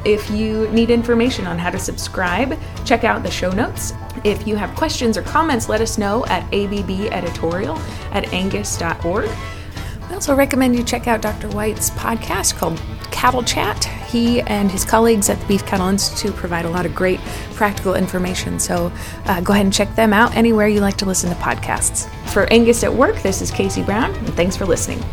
If 0.05 0.29
you 0.29 0.69
need 0.69 0.91
information 0.91 1.47
on 1.47 1.57
how 1.57 1.71
to 1.71 1.79
subscribe, 1.79 2.59
check 2.85 3.03
out 3.03 3.23
the 3.23 3.31
show 3.31 3.49
notes. 3.51 3.93
If 4.23 4.45
you 4.45 4.55
have 4.55 4.75
questions 4.75 5.17
or 5.17 5.23
comments, 5.23 5.67
let 5.67 5.81
us 5.81 5.97
know 5.97 6.23
at 6.27 6.43
abbeditorial 6.51 7.79
at 8.11 8.31
angus.org. 8.31 9.29
I 10.09 10.13
also 10.13 10.35
recommend 10.35 10.75
you 10.75 10.83
check 10.83 11.07
out 11.07 11.21
Dr. 11.21 11.49
White's 11.49 11.89
podcast 11.89 12.55
called 12.55 12.79
Cattle 13.09 13.41
Chat. 13.43 13.98
He 14.09 14.41
and 14.41 14.71
his 14.71 14.83
colleagues 14.85 15.29
at 15.29 15.39
the 15.39 15.45
Beef 15.45 15.65
Cattle 15.65 15.87
Institute 15.87 16.35
provide 16.35 16.65
a 16.65 16.69
lot 16.69 16.85
of 16.85 16.95
great 16.95 17.19
practical 17.53 17.95
information. 17.95 18.59
So 18.59 18.91
uh, 19.25 19.41
go 19.41 19.53
ahead 19.53 19.65
and 19.65 19.73
check 19.73 19.93
them 19.95 20.13
out 20.13 20.35
anywhere 20.35 20.67
you 20.67 20.81
like 20.81 20.97
to 20.97 21.05
listen 21.05 21.29
to 21.29 21.35
podcasts. 21.35 22.09
For 22.29 22.51
Angus 22.51 22.83
at 22.83 22.93
Work, 22.93 23.21
this 23.21 23.41
is 23.41 23.51
Kasey 23.51 23.85
Brown, 23.85 24.13
and 24.15 24.33
thanks 24.33 24.57
for 24.57 24.65
listening. 24.65 25.03